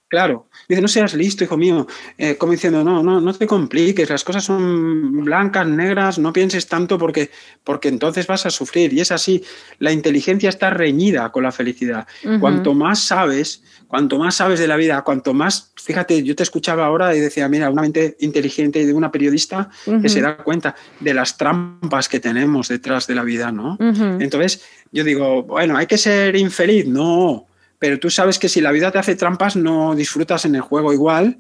[0.10, 1.86] Claro, dice, no seas listo, hijo mío,
[2.18, 6.68] eh, como diciendo, no, no, no te compliques, las cosas son blancas, negras, no pienses
[6.68, 7.30] tanto porque,
[7.66, 8.94] porque entonces vas a sufrir.
[8.94, 9.44] Y es así,
[9.80, 12.08] la inteligencia está reñida con la felicidad.
[12.40, 16.86] Cuanto más sabes, cuanto más sabes de la vida, cuanto más, fíjate, yo te escuchaba
[16.86, 19.70] ahora y decía, mira, una mente inteligente de una periodista
[20.02, 23.78] que se da cuenta de las trampas que tenemos detrás de la vida, ¿no?
[24.22, 27.47] Entonces, yo digo, bueno, hay que ser infeliz, no
[27.80, 30.94] pero tú sabes que si la vida te hace trampas no disfrutas en el juego
[30.94, 31.40] igual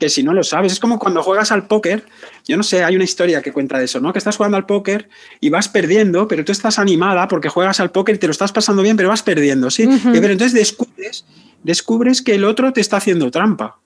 [0.00, 0.72] que si no lo sabes.
[0.72, 2.04] Es como cuando juegas al póker,
[2.44, 4.12] yo no sé, hay una historia que cuenta de eso, ¿no?
[4.12, 5.08] Que estás jugando al póker
[5.38, 8.50] y vas perdiendo, pero tú estás animada porque juegas al póker y te lo estás
[8.50, 9.88] pasando bien, pero vas perdiendo, ¿sí?
[10.12, 11.24] Pero entonces descubres,
[11.62, 13.78] descubres que el otro te está haciendo trampa.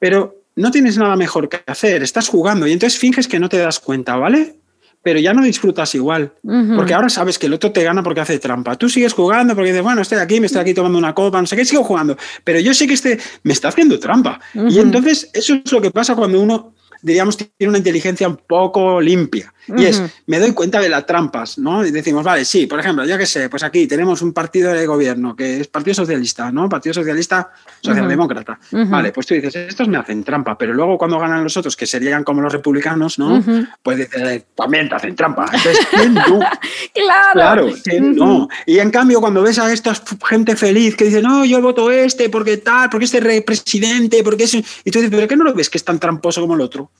[0.00, 3.58] Pero no tienes nada mejor que hacer, estás jugando y entonces finges que no te
[3.58, 4.56] das cuenta, ¿vale?
[5.02, 6.32] Pero ya no disfrutas igual,
[6.76, 8.76] porque ahora sabes que el otro te gana porque hace trampa.
[8.76, 11.46] Tú sigues jugando porque dices, bueno, estoy aquí, me estoy aquí tomando una copa, no
[11.46, 14.40] sé qué, sigo jugando, pero yo sé que este me está haciendo trampa.
[14.54, 19.00] Y entonces eso es lo que pasa cuando uno diríamos, tiene una inteligencia un poco
[19.00, 19.52] limpia.
[19.68, 21.84] Y es, me doy cuenta de las trampas, ¿no?
[21.84, 24.86] Y decimos, vale, sí, por ejemplo, yo qué sé, pues aquí tenemos un partido de
[24.86, 26.68] gobierno que es Partido Socialista, ¿no?
[26.68, 28.58] Partido Socialista Socialdemócrata.
[28.70, 31.86] Vale, pues tú dices, estos me hacen trampa, pero luego cuando ganan los otros, que
[31.86, 33.42] serían como los republicanos, ¿no?
[33.82, 35.46] Pues dices, también te hacen trampa.
[35.52, 36.40] Entonces, no?
[36.94, 37.32] claro.
[37.32, 37.68] Claro,
[38.14, 38.48] no?
[38.66, 39.94] Y en cambio, cuando ves a esta
[40.28, 44.54] gente feliz que dice, no, yo voto este, porque tal, porque este presidente, porque es...
[44.54, 46.90] Y tú dices, ¿pero qué no lo ves que es tan tramposo como el otro?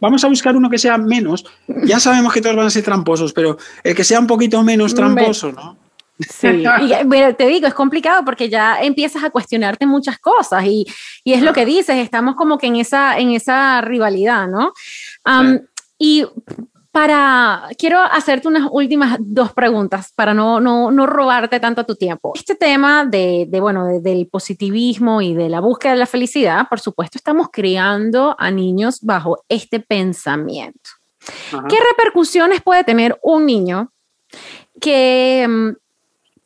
[0.00, 1.44] Vamos a buscar uno que sea menos.
[1.84, 4.94] Ya sabemos que todos van a ser tramposos, pero el que sea un poquito menos
[4.94, 5.78] tramposo, ¿no?
[6.18, 10.86] Sí, y, te digo, es complicado porque ya empiezas a cuestionarte muchas cosas y,
[11.24, 14.72] y, es lo que dices, estamos como que en esa, en esa rivalidad, ¿no?
[15.98, 16.24] Y
[16.96, 22.32] para, quiero hacerte unas últimas dos preguntas para no, no, no robarte tanto tu tiempo.
[22.34, 26.80] Este tema de, de bueno, del positivismo y de la búsqueda de la felicidad, por
[26.80, 30.88] supuesto, estamos criando a niños bajo este pensamiento.
[31.68, 33.92] ¿Qué repercusiones puede tener un niño
[34.80, 35.76] que mm,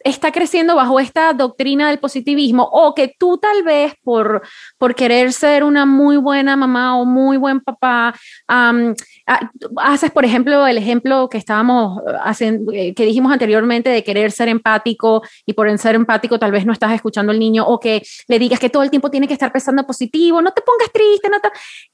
[0.03, 4.43] está creciendo bajo esta doctrina del positivismo o que tú tal vez por,
[4.79, 8.15] por querer ser una muy buena mamá o muy buen papá,
[9.77, 14.33] haces, por ejemplo, el ejemplo que estábamos eh, haciendo, eh, que dijimos anteriormente de querer
[14.33, 18.03] ser empático y por ser empático tal vez no estás escuchando al niño o que
[18.29, 21.29] le digas que todo el tiempo tiene que estar pensando positivo, no te pongas triste,
[21.29, 21.37] no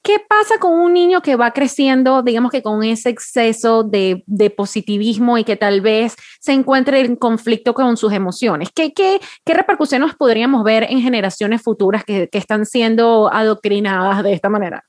[0.02, 4.50] ¿qué pasa con un niño que va creciendo, digamos que con ese exceso de, de
[4.50, 8.70] positivismo y que tal vez se encuentre en conflicto con sus emociones?
[8.74, 14.32] ¿Qué, qué, qué repercusiones podríamos ver en generaciones futuras que, que están siendo adoctrinadas de
[14.32, 14.84] esta manera?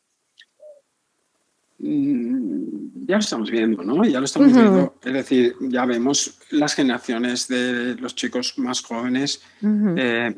[1.79, 4.03] Mm, ya lo estamos viendo, ¿no?
[4.03, 4.95] Ya lo estamos viendo.
[5.03, 9.41] Es decir, ya vemos las generaciones de los chicos más jóvenes
[9.95, 10.35] eh,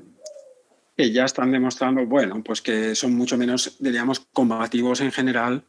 [0.95, 5.63] que ya están demostrando, bueno, pues que son mucho menos, diríamos, combativos en general,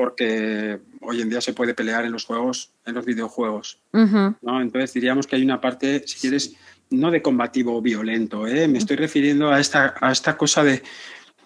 [0.00, 4.60] porque hoy en día se puede pelear en los juegos, en los videojuegos, ¿no?
[4.60, 6.54] Entonces diríamos que hay una parte, si quieres,
[6.90, 8.68] no de combativo violento, ¿eh?
[8.68, 10.82] Me estoy refiriendo a esta, a esta cosa de,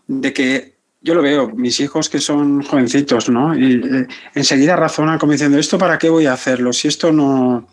[0.06, 3.56] de que yo lo veo, mis hijos que son jovencitos, ¿no?
[3.56, 6.72] Y eh, enseguida razonan como diciendo, ¿esto para qué voy a hacerlo?
[6.72, 7.66] Si esto no...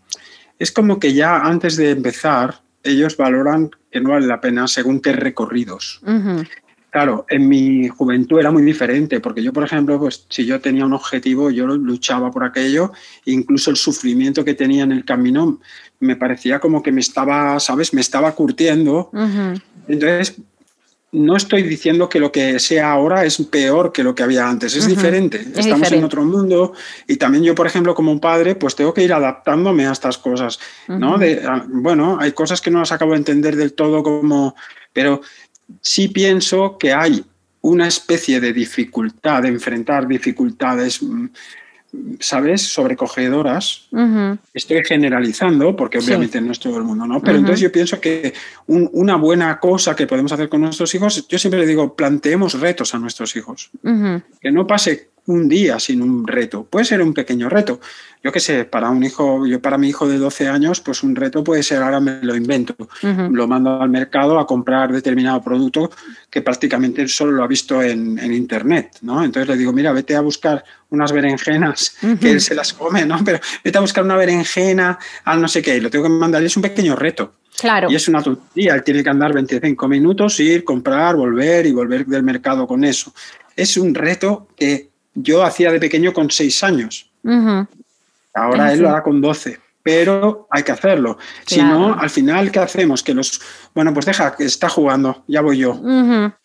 [0.57, 4.99] Es como que ya antes de empezar, ellos valoran que no vale la pena según
[5.01, 6.01] qué recorridos.
[6.91, 10.85] Claro, en mi juventud era muy diferente, porque yo, por ejemplo, pues si yo tenía
[10.85, 12.91] un objetivo, yo luchaba por aquello,
[13.25, 15.59] incluso el sufrimiento que tenía en el camino
[15.99, 17.93] me parecía como que me estaba, ¿sabes?
[17.93, 19.11] Me estaba curtiendo.
[19.87, 20.41] Entonces,
[21.11, 24.75] no estoy diciendo que lo que sea ahora es peor que lo que había antes,
[24.75, 25.45] es diferente.
[25.55, 26.73] Estamos en otro mundo
[27.07, 30.17] y también yo, por ejemplo, como un padre, pues tengo que ir adaptándome a estas
[30.17, 31.17] cosas, ¿no?
[31.17, 34.55] De, ah, bueno, hay cosas que no las acabo de entender del todo como,
[34.93, 35.21] pero
[35.81, 37.23] sí pienso que hay
[37.61, 41.27] una especie de dificultad, de enfrentar dificultades mm,
[42.19, 43.87] ¿sabes?, sobrecogedoras.
[44.53, 47.21] Estoy generalizando, porque obviamente no es todo el mundo, ¿no?
[47.21, 48.33] Pero entonces yo pienso que
[48.67, 52.93] una buena cosa que podemos hacer con nuestros hijos, yo siempre le digo, planteemos retos
[52.93, 53.71] a nuestros hijos.
[54.39, 56.63] Que no pase un día sin un reto.
[56.63, 57.79] Puede ser un pequeño reto.
[58.23, 61.15] Yo qué sé, para un hijo, yo para mi hijo de 12 años, pues un
[61.15, 62.75] reto puede ser, ahora me lo invento,
[63.31, 65.91] lo mando al mercado a comprar determinado producto
[66.29, 69.23] que prácticamente solo lo ha visto en, internet, ¿no?
[69.23, 73.23] Entonces le digo, mira, vete a buscar unas berenjenas, que él se las come, ¿no?
[73.23, 76.43] Pero vete a buscar una berenjena al no sé qué, y lo tengo que mandar,
[76.43, 77.35] es un pequeño reto.
[77.57, 77.91] Claro.
[77.91, 82.05] Y es una tontería, él tiene que andar 25 minutos, ir, comprar, volver y volver
[82.05, 83.13] del mercado con eso.
[83.55, 87.09] Es un reto que yo hacía de pequeño con 6 años.
[88.33, 91.17] Ahora él lo hará con 12 pero hay que hacerlo.
[91.45, 93.01] Si no, al final, ¿qué hacemos?
[93.01, 93.41] Que los,
[93.73, 95.71] bueno, pues deja, que está jugando, ya voy yo.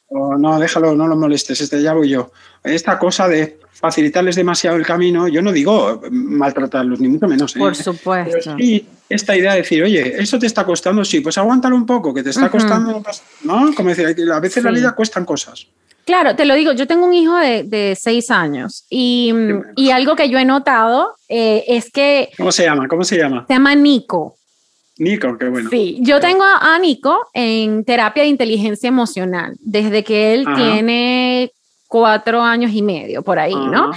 [0.09, 2.31] O no, déjalo, no lo molestes, este, ya voy yo.
[2.62, 7.55] Esta cosa de facilitarles demasiado el camino, yo no digo maltratarlos, ni mucho menos.
[7.57, 7.59] ¿eh?
[7.59, 8.57] Por supuesto.
[8.57, 12.15] sí, esta idea de decir, oye, eso te está costando, sí, pues aguántalo un poco,
[12.15, 13.03] que te está costando,
[13.43, 13.75] ¿no?
[13.75, 15.67] Como decir, a veces la vida cuestan cosas.
[16.05, 19.33] Claro, te lo digo, yo tengo un hijo de, seis años y,
[19.93, 22.31] algo que yo he notado eh, es que...
[22.37, 22.89] ¿Cómo se llama?
[22.89, 23.45] ¿Cómo se llama?
[23.47, 24.37] Se llama Nico.
[24.99, 25.71] Nico, qué bueno.
[25.71, 31.53] Sí, yo tengo a Nico en terapia de inteligencia emocional desde que él tiene
[31.89, 33.91] cuatro años y medio, por ahí, ¿no?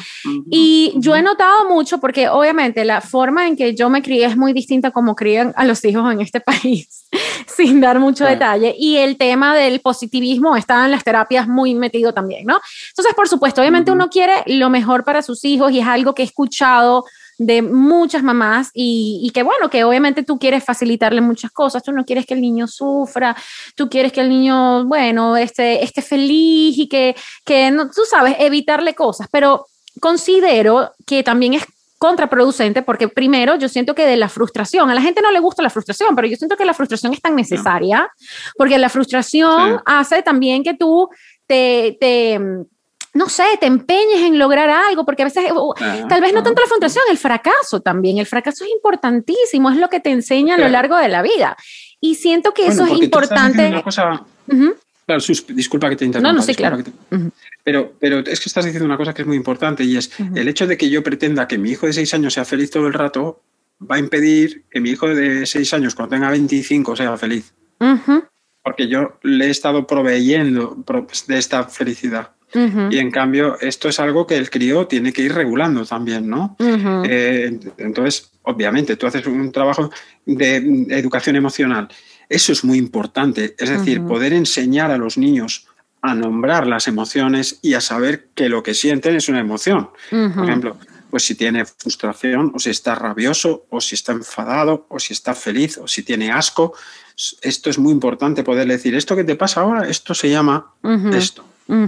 [0.50, 4.38] Y yo he notado mucho, porque obviamente la forma en que yo me crié es
[4.38, 7.08] muy distinta como crían a los hijos en este país,
[7.48, 8.76] sin dar mucho detalle.
[8.78, 12.60] Y el tema del positivismo está en las terapias muy metido también, ¿no?
[12.90, 16.22] Entonces, por supuesto, obviamente uno quiere lo mejor para sus hijos y es algo que
[16.22, 17.06] he escuchado
[17.38, 22.06] de muchas mamás y, que bueno, que obviamente tú quieres facilitarle muchas cosas, tú no
[22.06, 23.36] quieres que el niño sufra,
[23.76, 27.16] tú quieres que el niño, bueno, esté, esté feliz y que,
[27.46, 29.68] que no, tú sabes, evitarle cosas, pero
[30.00, 31.64] considero que también es
[31.98, 35.64] contraproducente porque primero yo siento que de la frustración, a la gente no le gusta
[35.64, 38.10] la frustración, pero yo siento que la frustración es tan necesaria
[38.56, 41.10] porque la frustración hace también que tú
[41.48, 42.40] te, te
[43.18, 45.46] no sé, te empeñes en lograr algo, porque a veces,
[46.08, 48.20] tal vez no tanto la frustración, el fracaso también.
[48.20, 51.58] El fracaso es importantísimo, es lo que te enseña a lo largo de la vida.
[52.00, 53.68] Y siento que eso es importante.
[53.68, 54.24] Una cosa,
[55.08, 56.34] Claro, disculpa que te interrumpa.
[56.34, 56.80] No, no, sí, claro.
[57.64, 60.50] pero, pero es que estás diciendo una cosa que es muy importante y es el
[60.50, 62.94] hecho de que yo pretenda que mi hijo de seis años sea feliz todo el
[62.94, 63.42] rato
[63.80, 67.54] va a impedir que mi hijo de seis años, cuando tenga 25, sea feliz.
[68.64, 70.84] Porque yo le he estado proveyendo
[71.28, 72.32] de esta felicidad.
[72.54, 76.56] Y en cambio, esto es algo que el crío tiene que ir regulando también, ¿no?
[76.60, 79.92] Eh, entonces, obviamente, tú haces un trabajo
[80.26, 81.90] de educación emocional.
[82.30, 83.56] Eso es muy importante.
[83.58, 85.68] Es decir, poder enseñar a los niños
[86.02, 89.90] a nombrar las emociones y a saber que lo que sienten es una emoción.
[90.10, 90.78] Por ejemplo,
[91.10, 95.34] pues si tiene frustración, o si está rabioso, o si está enfadado, o si está
[95.34, 96.74] feliz, o si tiene asco.
[97.42, 100.74] Esto es muy importante poder decir, esto que te pasa ahora, esto se llama
[101.14, 101.44] esto.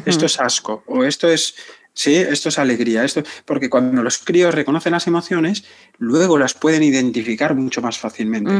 [0.06, 1.56] Esto es asco o esto es,
[1.94, 3.04] sí, esto es alegría.
[3.04, 5.64] Esto, porque cuando los críos reconocen las emociones,
[5.98, 8.52] luego las pueden identificar mucho más fácilmente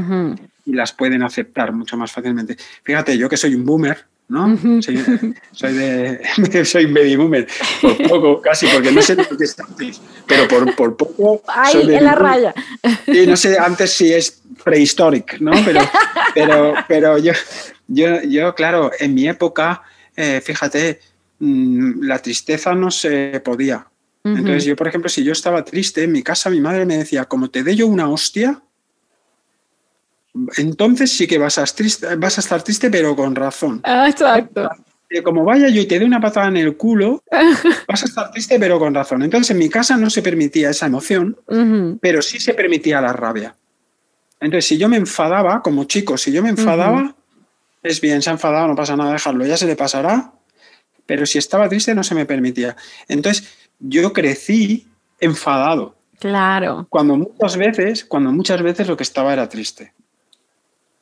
[0.66, 2.58] y las pueden aceptar mucho más fácilmente.
[2.84, 4.56] Fíjate, yo que soy un boomer, ¿no?
[4.82, 7.48] soy, de, soy baby boomer,
[7.82, 11.42] por poco, casi, porque no sé de qué antes, pero por, por poco.
[11.48, 12.54] Ahí, en la raya.
[13.08, 15.52] Y no sé antes si es prehistoric, ¿no?
[15.66, 15.82] Pero,
[16.34, 17.34] pero, pero yo,
[17.88, 19.82] yo, yo, claro, en mi época,
[20.16, 21.00] eh, fíjate,
[21.40, 23.88] la tristeza no se podía.
[24.24, 27.26] Entonces yo, por ejemplo, si yo estaba triste en mi casa, mi madre me decía,
[27.26, 28.62] como te dé yo una hostia,
[30.58, 31.66] entonces sí que vas a,
[32.18, 33.82] vas a estar triste, pero con razón.
[33.84, 34.70] Ah, exacto.
[35.24, 37.24] Como vaya yo y te dé una patada en el culo,
[37.88, 39.24] vas a estar triste, pero con razón.
[39.24, 41.38] Entonces en mi casa no se permitía esa emoción,
[42.02, 43.56] pero sí se permitía la rabia.
[44.40, 47.16] Entonces si yo me enfadaba, como chico, si yo me enfadaba,
[47.82, 50.34] es bien, se ha enfadado, no pasa nada, dejarlo, ya se le pasará
[51.10, 52.76] pero si estaba triste no se me permitía.
[53.08, 54.86] Entonces yo crecí
[55.20, 55.96] enfadado.
[56.20, 56.86] Claro.
[56.88, 59.92] Cuando muchas veces, cuando muchas veces lo que estaba era triste.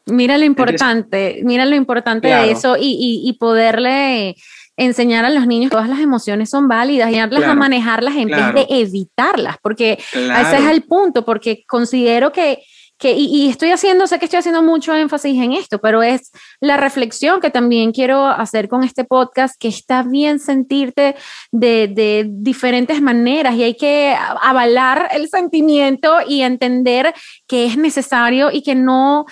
[0.05, 4.38] Mira lo importante, mira lo importante de eso y, poderle
[4.78, 8.30] enseñar a los niños que todas las emociones son válidas y darles a manejarlas en
[8.30, 12.64] vez de evitarlas, porque ese es el punto, porque considero que
[12.97, 16.77] que, y, estoy haciendo, sé que estoy haciendo mucho énfasis en esto, pero es la
[16.77, 21.15] reflexión que también quiero hacer con este podcast, que está bien sentirte
[21.51, 27.13] de, de diferentes maneras y hay que avalar el sentimiento y entender
[27.47, 29.25] que es necesario y que no,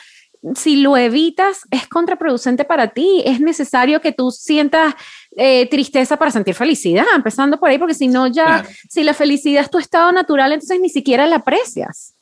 [0.53, 3.24] si lo evitas, es contraproducente para ti.
[3.26, 4.93] Es necesario que tú sientas
[5.36, 9.63] eh, tristeza para sentir felicidad, empezando por ahí, porque si no ya, si la felicidad
[9.63, 12.14] es tu estado natural, entonces ni siquiera la aprecias.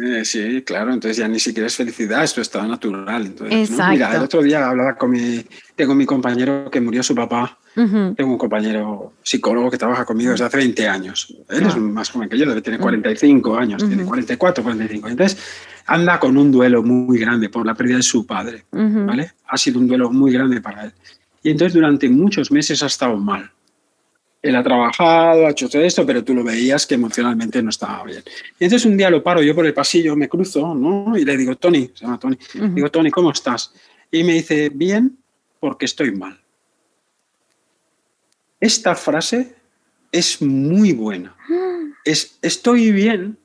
[0.00, 3.26] Eh, sí, claro, entonces ya ni siquiera es felicidad, es tu estado natural.
[3.26, 5.44] Entonces, Mira, el otro día hablaba con mi,
[5.74, 10.44] tengo mi compañero que murió su papá, tengo un compañero psicólogo que trabaja conmigo desde
[10.44, 14.64] hace 20 años, él es más joven que yo, debe tener 45 años, tiene 44,
[14.64, 15.38] 45, entonces
[15.86, 19.32] anda con un duelo muy grande por la pérdida de su padre, ¿vale?
[19.46, 20.92] Ha sido un duelo muy grande para él.
[21.42, 23.50] Y entonces durante muchos meses ha estado mal
[24.40, 28.04] él ha trabajado, ha hecho todo esto, pero tú lo veías que emocionalmente no estaba
[28.04, 28.22] bien.
[28.58, 31.16] Y entonces un día lo paro yo por el pasillo, me cruzo, ¿no?
[31.16, 33.72] Y le digo, Tony, se llama Tony, digo, Tony, ¿cómo estás?
[34.10, 35.18] Y me dice, bien,
[35.60, 36.40] porque estoy mal.
[38.60, 39.56] Esta frase
[40.12, 41.36] es muy buena.
[42.04, 43.36] Es, estoy bien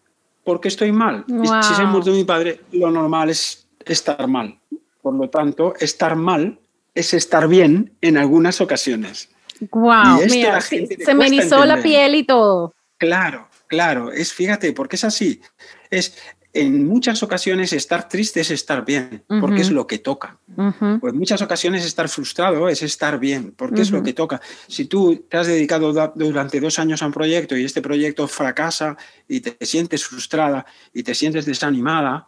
[0.45, 1.25] porque estoy mal.
[1.27, 4.57] Y si se muerto mi padre, lo normal es estar mal.
[5.01, 6.59] Por lo tanto, estar mal
[6.93, 9.29] es estar bien en algunas ocasiones.
[9.71, 12.73] Wow, mira, se me erizó la piel y todo.
[12.97, 15.41] Claro, claro, es fíjate, porque es así.
[15.89, 16.15] Es
[16.53, 20.37] en muchas ocasiones estar triste es estar bien, porque es lo que toca.
[20.55, 24.39] Pues en muchas ocasiones estar frustrado es estar bien, porque es lo que toca.
[24.67, 28.95] Si tú te has dedicado durante dos años a un proyecto y este proyecto fracasa
[29.27, 32.27] y te sientes frustrada y te sientes desanimada,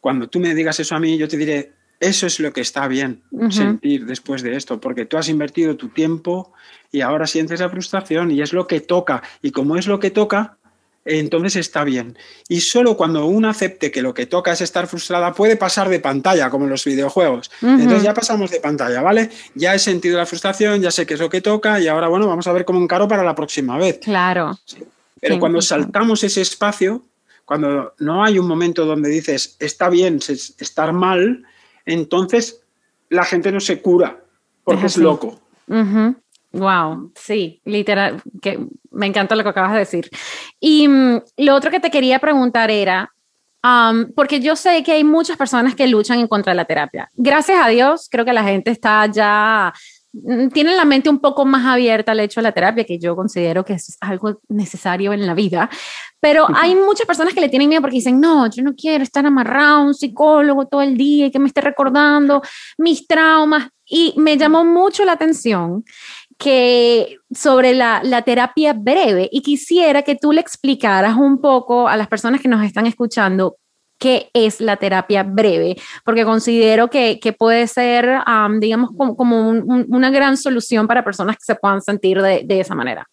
[0.00, 2.86] cuando tú me digas eso a mí, yo te diré, eso es lo que está
[2.88, 6.52] bien sentir después de esto, porque tú has invertido tu tiempo
[6.92, 9.22] y ahora sientes la frustración y es lo que toca.
[9.42, 10.56] Y como es lo que toca,
[11.04, 12.16] entonces está bien.
[12.48, 16.00] Y solo cuando uno acepte que lo que toca es estar frustrada, puede pasar de
[16.00, 17.50] pantalla, como en los videojuegos.
[17.62, 19.30] Entonces ya pasamos de pantalla, ¿vale?
[19.54, 22.26] Ya he sentido la frustración, ya sé qué es lo que toca y ahora, bueno,
[22.26, 23.98] vamos a ver cómo encaro para la próxima vez.
[24.00, 24.58] Claro.
[25.20, 27.02] Pero cuando saltamos ese espacio,
[27.44, 30.20] cuando no hay un momento donde dices, está bien
[30.58, 31.44] estar mal,
[31.88, 32.62] entonces
[33.08, 34.22] la gente no se cura
[34.64, 35.40] porque es, loco.
[36.52, 38.58] Wow, sí, literal, que
[38.90, 40.10] me encanta lo que acabas de decir.
[40.60, 43.12] Y mm, lo otro que te quería preguntar era,
[44.14, 47.10] porque yo sé que hay muchas personas que luchan en contra de la terapia.
[47.14, 49.72] Gracias a Dios, creo que la gente está ya
[50.52, 53.64] tienen la mente un poco más abierta al hecho de la terapia, que yo considero
[53.64, 55.70] que es algo necesario en la vida.
[56.20, 59.24] Pero hay muchas personas que le tienen miedo porque dicen, no, yo no quiero estar
[59.24, 62.42] amarrado a un psicólogo todo el día y que me esté recordando
[62.76, 63.68] mis traumas.
[63.90, 65.84] Y me llamó mucho la atención
[66.36, 71.96] que sobre la, la, terapia breve y quisiera que tú le explicaras un poco a
[71.96, 73.56] las personas que nos están escuchando
[73.98, 78.08] qué es la terapia breve, porque considero que, puede ser,
[78.60, 83.08] digamos, como, una gran solución para personas que se puedan sentir de, esa manera.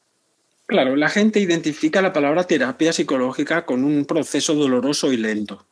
[0.68, 5.66] Claro, la gente identifica la palabra terapia psicológica con un proceso doloroso y lento,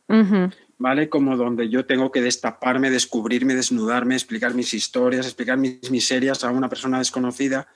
[0.78, 1.08] ¿vale?
[1.08, 6.50] Como donde yo tengo que destaparme, descubrirme, desnudarme, explicar mis historias, explicar mis miserias a
[6.50, 7.66] una persona desconocida.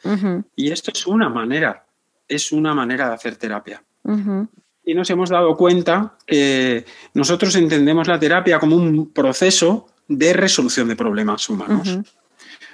[0.55, 1.87] Y esto es una manera,
[2.29, 3.83] es una manera de hacer terapia
[4.89, 10.89] y nos hemos dado cuenta que nosotros entendemos la terapia como un proceso de resolución
[10.89, 11.99] de problemas humanos.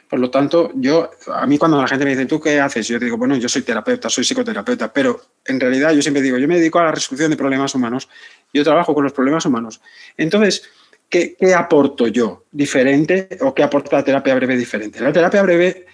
[0.09, 2.87] Por lo tanto, yo, a mí cuando la gente me dice, ¿tú qué haces?
[2.87, 6.47] Yo digo, bueno, yo soy terapeuta, soy psicoterapeuta, pero en realidad yo siempre digo, yo
[6.47, 8.09] me dedico a la resolución de problemas humanos,
[8.53, 9.81] yo trabajo con los problemas humanos.
[10.17, 10.71] Entonces,
[11.09, 15.01] ¿qué, qué aporto yo diferente o qué aporta la terapia breve diferente?
[15.01, 15.87] La terapia breve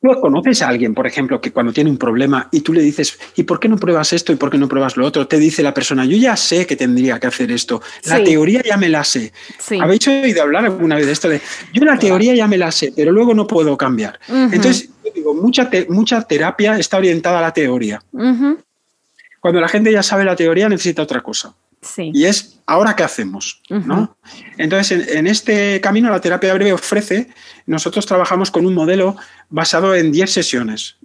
[0.00, 3.18] ¿Tú conoces a alguien, por ejemplo, que cuando tiene un problema y tú le dices,
[3.34, 5.26] ¿y por qué no pruebas esto y por qué no pruebas lo otro?
[5.26, 8.76] Te dice la persona, yo ya sé que tendría que hacer esto, la teoría ya
[8.76, 9.32] me la sé.
[9.80, 11.40] ¿Habéis oído hablar alguna vez de esto de,
[11.72, 14.20] yo la teoría ya me la sé, pero luego no puedo cambiar?
[14.28, 18.02] Entonces, yo digo, mucha, mucha terapia está orientada a la teoría.
[19.40, 21.54] Cuando la gente ya sabe la teoría, necesita otra cosa.
[22.14, 23.62] Y es, ¿ahora qué hacemos?
[23.68, 24.16] ¿no?
[24.58, 27.28] Entonces, en, este camino, la terapia breve ofrece,
[27.66, 29.16] nosotros trabajamos con un modelo
[29.48, 30.96] basado en 10 sesiones.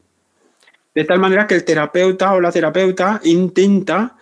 [0.94, 4.16] De tal manera que el terapeuta o la terapeuta intenta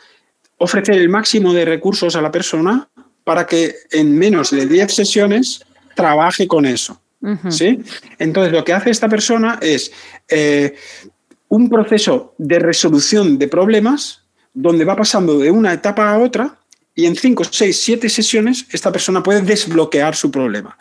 [0.57, 2.87] ofrecer el máximo de recursos a la persona
[3.23, 7.01] para que en menos de 10 sesiones trabaje con eso.
[7.49, 7.81] ¿sí?
[8.17, 9.91] Entonces, lo que hace esta persona es
[10.27, 10.75] eh,
[11.49, 14.18] un proceso de resolución de problemas
[14.53, 16.55] donde va pasando de una etapa a otra
[16.95, 20.77] y en 5, 6, 7 sesiones esta persona puede desbloquear su problema.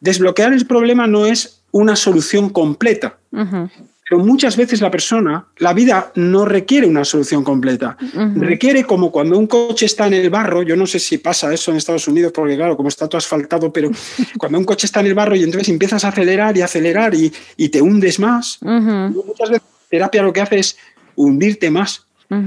[0.00, 6.12] Desbloquear el problema no es una solución completa, pero muchas veces la persona, la vida
[6.16, 7.96] no requiere una solución completa,
[8.34, 11.70] requiere como cuando un coche está en el barro, yo no sé si pasa eso
[11.70, 13.90] en Estados Unidos, porque claro, como está todo asfaltado, pero
[14.38, 17.30] cuando un coche está en el barro y entonces empiezas a acelerar y acelerar y,
[17.68, 20.76] te hundes más, muchas veces terapia lo que hace es
[21.14, 22.04] hundirte más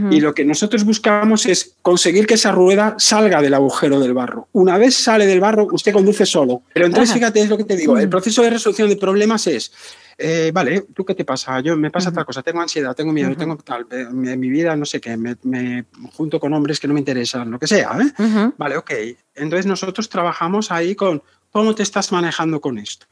[0.09, 4.47] Y lo que nosotros buscamos es conseguir que esa rueda salga del agujero del barro.
[4.53, 6.63] Una vez sale del barro, usted conduce solo.
[6.73, 9.71] Pero entonces, fíjate, es lo que te digo, el proceso de resolución de problemas es,
[10.17, 11.59] eh, vale, ¿tú qué te pasa?
[11.59, 14.75] Yo me pasa otra cosa, tengo ansiedad, tengo miedo, tengo tal, en eh, mi vida
[14.75, 17.97] no sé qué, me, junto con hombres que no me interesan, lo que sea.
[18.01, 18.51] ¿eh?
[18.57, 18.91] Vale, ok.
[19.35, 21.21] Entonces nosotros trabajamos ahí con
[21.51, 23.05] cómo te estás manejando con esto.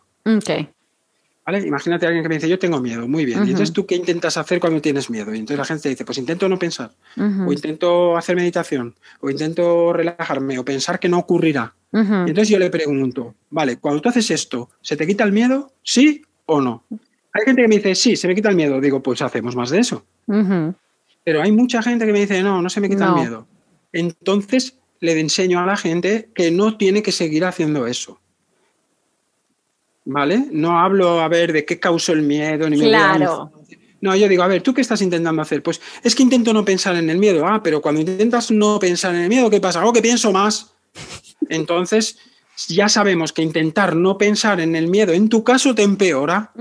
[1.46, 1.66] Ok.
[1.66, 3.40] Imagínate a alguien que me dice, yo tengo miedo, muy bien.
[3.40, 5.34] Y entonces, ¿tú qué intentas hacer cuando tienes miedo?
[5.34, 9.92] Y entonces la gente dice, pues intento no pensar, o intento hacer meditación, o intento
[9.92, 11.74] relajarme, o pensar que no ocurrirá.
[11.92, 15.74] Y entonces yo le pregunto, vale, cuando tú haces esto, ¿se te quita el miedo?
[15.84, 16.86] ¿Sí o no?
[17.34, 18.80] Hay gente que me dice, sí, se me quita el miedo.
[18.80, 20.06] Digo, pues hacemos más de eso.
[21.24, 23.48] Pero hay mucha gente que me dice, no, no se me quita el miedo.
[23.92, 28.20] Entonces le enseño a la gente que no tiene que seguir haciendo eso.
[30.06, 30.48] ¿Vale?
[30.52, 33.52] No hablo a ver de qué causó el miedo ni Claro.
[34.02, 35.64] No, yo digo, a ver, ¿tú qué estás intentando hacer?
[35.64, 37.48] Pues es que intento no pensar en el miedo.
[37.48, 39.86] Ah, pero cuando intentas no pensar en el miedo, ¿qué pasa?
[39.86, 40.74] Oh, que pienso más.
[41.48, 42.18] Entonces,
[42.68, 46.52] ya sabemos que intentar no pensar en el miedo en tu caso te empeora.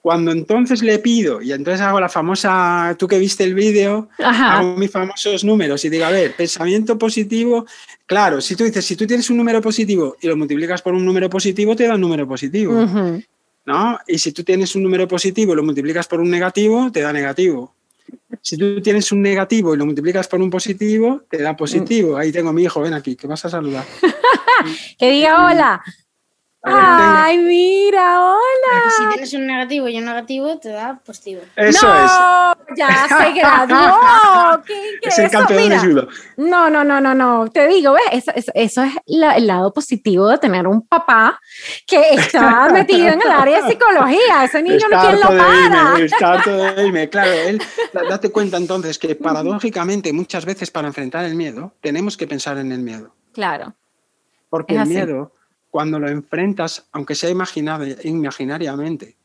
[0.00, 4.76] Cuando entonces le pido, y entonces hago la famosa, tú que viste el vídeo, hago
[4.76, 7.66] mis famosos números y digo, a ver, pensamiento positivo,
[8.06, 11.04] claro, si tú dices, si tú tienes un número positivo y lo multiplicas por un
[11.04, 12.86] número positivo, te da un número positivo.
[13.68, 13.98] ¿no?
[14.06, 17.12] Y si tú tienes un número positivo y lo multiplicas por un negativo, te da
[17.12, 17.74] negativo.
[18.40, 22.16] Si tú tienes un negativo y lo multiplicas por un positivo, te da positivo.
[22.16, 23.84] Ahí tengo a mi hijo, ven aquí, que vas a saludar.
[24.98, 25.82] que diga hola.
[26.62, 28.90] Ay, mira, hola.
[28.90, 31.42] Si tienes un negativo y un negativo, te da positivo.
[31.54, 32.76] Eso no, es.
[32.76, 34.62] Ya se graduó.
[34.66, 36.08] ¿Qué, es el campeón de judo.
[36.36, 37.48] No, no, no, no, no.
[37.48, 38.26] Te digo, ¿ves?
[38.26, 41.40] Eso, eso, es el lado positivo de tener un papá
[41.86, 44.44] que está metido en el área de psicología.
[44.44, 45.98] Ese niño no quiere lo para.
[46.00, 47.08] Está harto de irme.
[47.08, 47.62] Claro, él,
[48.08, 52.72] date cuenta entonces que paradójicamente muchas veces para enfrentar el miedo tenemos que pensar en
[52.72, 53.14] el miedo.
[53.32, 53.74] Claro.
[54.50, 55.32] Porque el miedo
[55.78, 59.16] cuando lo enfrentas, aunque sea imaginariamente,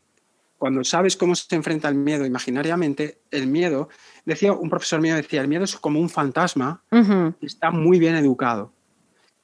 [0.60, 3.90] cuando sabes cómo se enfrenta el miedo imaginariamente, el miedo,
[4.24, 6.84] decía un profesor mío, decía, el miedo es como un fantasma,
[7.42, 8.72] está muy bien educado.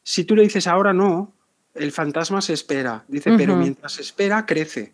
[0.03, 1.33] Si tú le dices ahora no,
[1.73, 4.93] el fantasma se espera, dice, pero mientras espera, crece.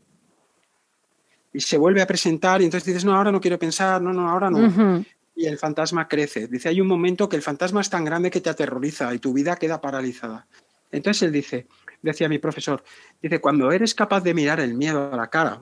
[1.51, 4.29] Y se vuelve a presentar y entonces dices, no, ahora no quiero pensar, no, no,
[4.29, 5.03] ahora no.
[5.35, 6.47] Y el fantasma crece.
[6.47, 9.33] Dice, hay un momento que el fantasma es tan grande que te aterroriza y tu
[9.33, 10.47] vida queda paralizada.
[10.93, 11.67] Entonces él dice,
[12.05, 12.83] decía mi profesor,
[13.21, 15.61] dice, cuando eres capaz de mirar el miedo a la cara,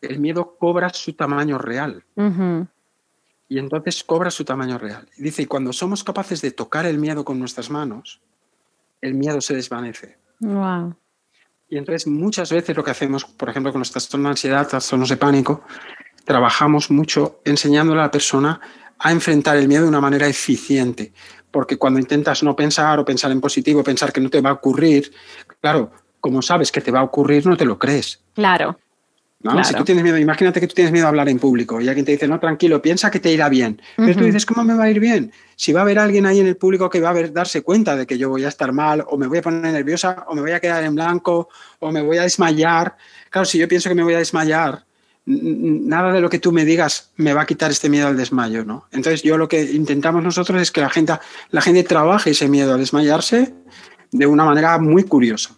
[0.00, 2.04] el miedo cobra su tamaño real.
[3.48, 5.08] Y entonces cobra su tamaño real.
[5.16, 8.20] Dice, y cuando somos capaces de tocar el miedo con nuestras manos,
[9.00, 10.18] el miedo se desvanece.
[11.68, 15.08] Y entonces muchas veces lo que hacemos, por ejemplo, con los trastornos de ansiedad, trastornos
[15.08, 15.62] de pánico,
[16.24, 18.60] trabajamos mucho enseñándole a la persona
[18.98, 21.12] a enfrentar el miedo de una manera eficiente
[21.50, 24.54] porque cuando intentas no pensar o pensar en positivo, pensar que no te va a
[24.54, 25.12] ocurrir,
[25.60, 25.90] claro,
[26.20, 28.20] como sabes que te va a ocurrir, no te lo crees.
[28.34, 28.78] Claro.
[29.62, 32.04] Si tú tienes miedo, imagínate que tú tienes miedo a hablar en público y alguien
[32.04, 33.80] te dice, no, tranquilo, piensa que te irá bien.
[33.94, 35.30] Pero tú dices, ¿cómo me va a ir bien?
[35.54, 38.06] Si va a haber alguien ahí en el público que va a darse cuenta de
[38.06, 40.52] que yo voy a estar mal, o me voy a poner nerviosa, o me voy
[40.52, 42.96] a quedar en blanco, o me voy a desmayar.
[43.30, 44.85] Claro, si yo pienso que me voy a desmayar,
[45.26, 48.64] nada de lo que tú me digas me va a quitar este miedo al desmayo,
[48.64, 48.86] ¿no?
[48.92, 51.14] Entonces yo lo que intentamos nosotros es que la gente,
[51.50, 53.52] la gente trabaje ese miedo a desmayarse
[54.12, 55.50] de una manera muy curiosa.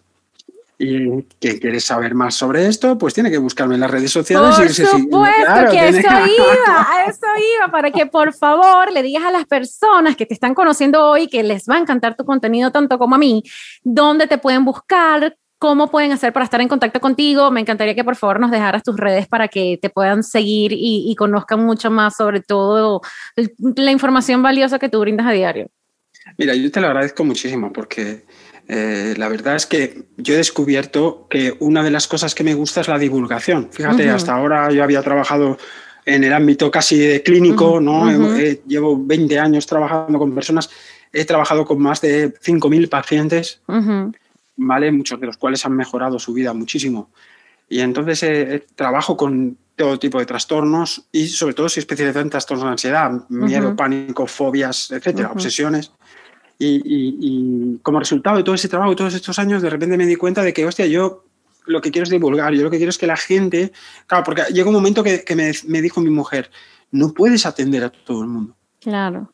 [0.81, 4.55] Y quien quiere saber más sobre esto, pues tiene que buscarme en las redes sociales.
[4.55, 9.31] Por supuesto que eso iba, a eso iba, para que por favor le digas a
[9.31, 12.97] las personas que te están conociendo hoy, que les va a encantar tu contenido tanto
[12.97, 13.43] como a mí,
[13.83, 17.51] dónde te pueden buscar, ¿Cómo pueden hacer para estar en contacto contigo?
[17.51, 21.13] Me encantaría que por favor nos dejaras tus redes para que te puedan seguir y,
[21.17, 23.01] conozcan mucho más sobre todo
[23.35, 25.67] la información valiosa que tú brindas a diario.
[26.37, 28.25] Mira, yo te lo agradezco muchísimo porque
[28.69, 32.53] eh, la verdad es que yo he descubierto que una de las cosas que me
[32.53, 33.67] gusta es la divulgación.
[33.69, 35.57] Fíjate, hasta ahora yo había trabajado
[36.05, 38.09] en el ámbito casi clínico, ¿no?
[38.65, 40.69] llevo 20 años trabajando con personas,
[41.11, 43.61] he trabajado con más de 5.000 pacientes.
[44.59, 44.91] ¿Vale?
[44.91, 47.09] Muchos de los cuales han mejorado su vida muchísimo.
[47.67, 52.29] Y entonces eh, trabajo con todo tipo de trastornos y sobre todo si especializado en
[52.29, 55.91] trastornos de ansiedad, miedo, pánico, fobias, etcétera, obsesiones.
[56.57, 60.43] Y, como resultado de todo ese trabajo, todos estos años, de repente me di cuenta
[60.43, 61.23] de que, hostia, yo
[61.65, 63.71] lo que quiero es divulgar, yo lo que quiero es que la gente,
[64.07, 66.51] claro, porque llega un momento que, me, me, dijo mi mujer,
[66.91, 68.57] no puedes atender a todo el mundo.
[68.81, 69.31] Claro.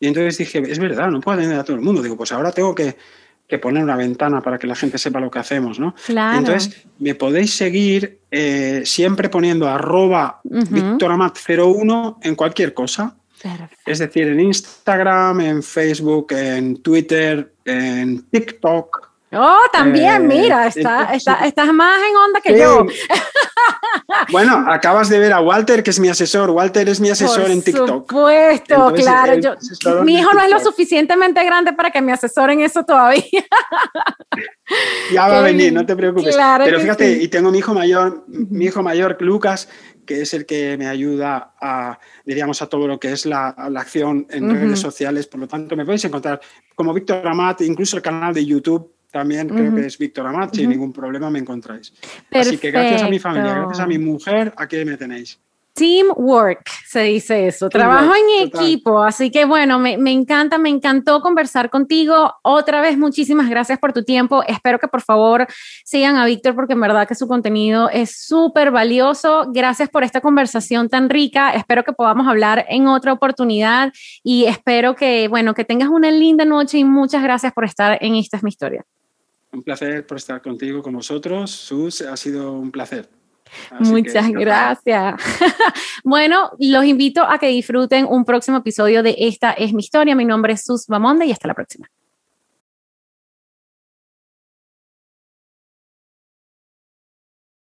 [0.00, 2.00] Y entonces dije, es verdad, no puedo atender a todo el mundo.
[2.00, 2.96] Digo, pues ahora tengo que,
[3.52, 5.94] que poner una ventana para que la gente sepa lo que hacemos, ¿no?
[6.06, 6.38] Claro.
[6.38, 13.14] Entonces, me podéis seguir eh, siempre poniendo arroba victoramat01 en cualquier cosa.
[13.84, 19.11] Es decir, en Instagram, en Facebook, en Twitter, en TikTok.
[19.34, 22.86] Oh, también, eh, mira, está, estás más en onda que yo.
[24.30, 26.50] Bueno, acabas de ver a Walter, que es mi asesor.
[26.50, 28.10] Walter es mi asesor en TikTok.
[28.10, 30.04] Por supuesto, claro.
[30.04, 33.22] mi hijo no es lo suficientemente grande para que me asesoren eso todavía.
[35.12, 36.36] ya va a venir, no te preocupes.
[36.64, 39.68] Pero fíjate, y tengo mi hijo mayor, mi hijo mayor, Lucas,
[40.04, 44.26] que es el que me ayuda a, diríamos, a todo lo que es la, acción
[44.30, 45.26] en redes sociales.
[45.26, 46.40] Por lo tanto, me podéis encontrar
[46.74, 50.70] como Víctor Amat, incluso el canal de YouTube también creo que es Víctor Amat, sin
[50.70, 51.92] ningún problema me encontráis.
[52.32, 55.38] Así que gracias a mi familia, gracias a mi mujer, aquí me tenéis.
[55.74, 61.22] Teamwork, se dice eso, trabajo en equipo, así que bueno, me, me, encanta, me encantó
[61.22, 62.34] conversar contigo.
[62.42, 64.42] Otra vez, muchísimas gracias por tu tiempo.
[64.46, 65.46] Espero que por favor
[65.84, 69.46] sigan a Víctor porque en verdad que su contenido es súper valioso.
[69.50, 71.54] Gracias por esta conversación tan rica.
[71.54, 73.92] Espero que podamos hablar en otra oportunidad
[74.22, 78.16] y espero que, bueno, que tengas una linda noche y muchas gracias por estar en
[78.16, 78.84] Esta es mi historia.
[79.52, 81.50] Un placer por estar contigo, con vosotros.
[81.50, 83.08] Sus, ha sido un placer.
[83.80, 85.14] Muchas gracias.
[86.04, 90.14] bueno, los invito a que disfruten un próximo episodio de Esta es mi historia.
[90.14, 91.88] Mi nombre es Sus Bamonde y hasta la próxima.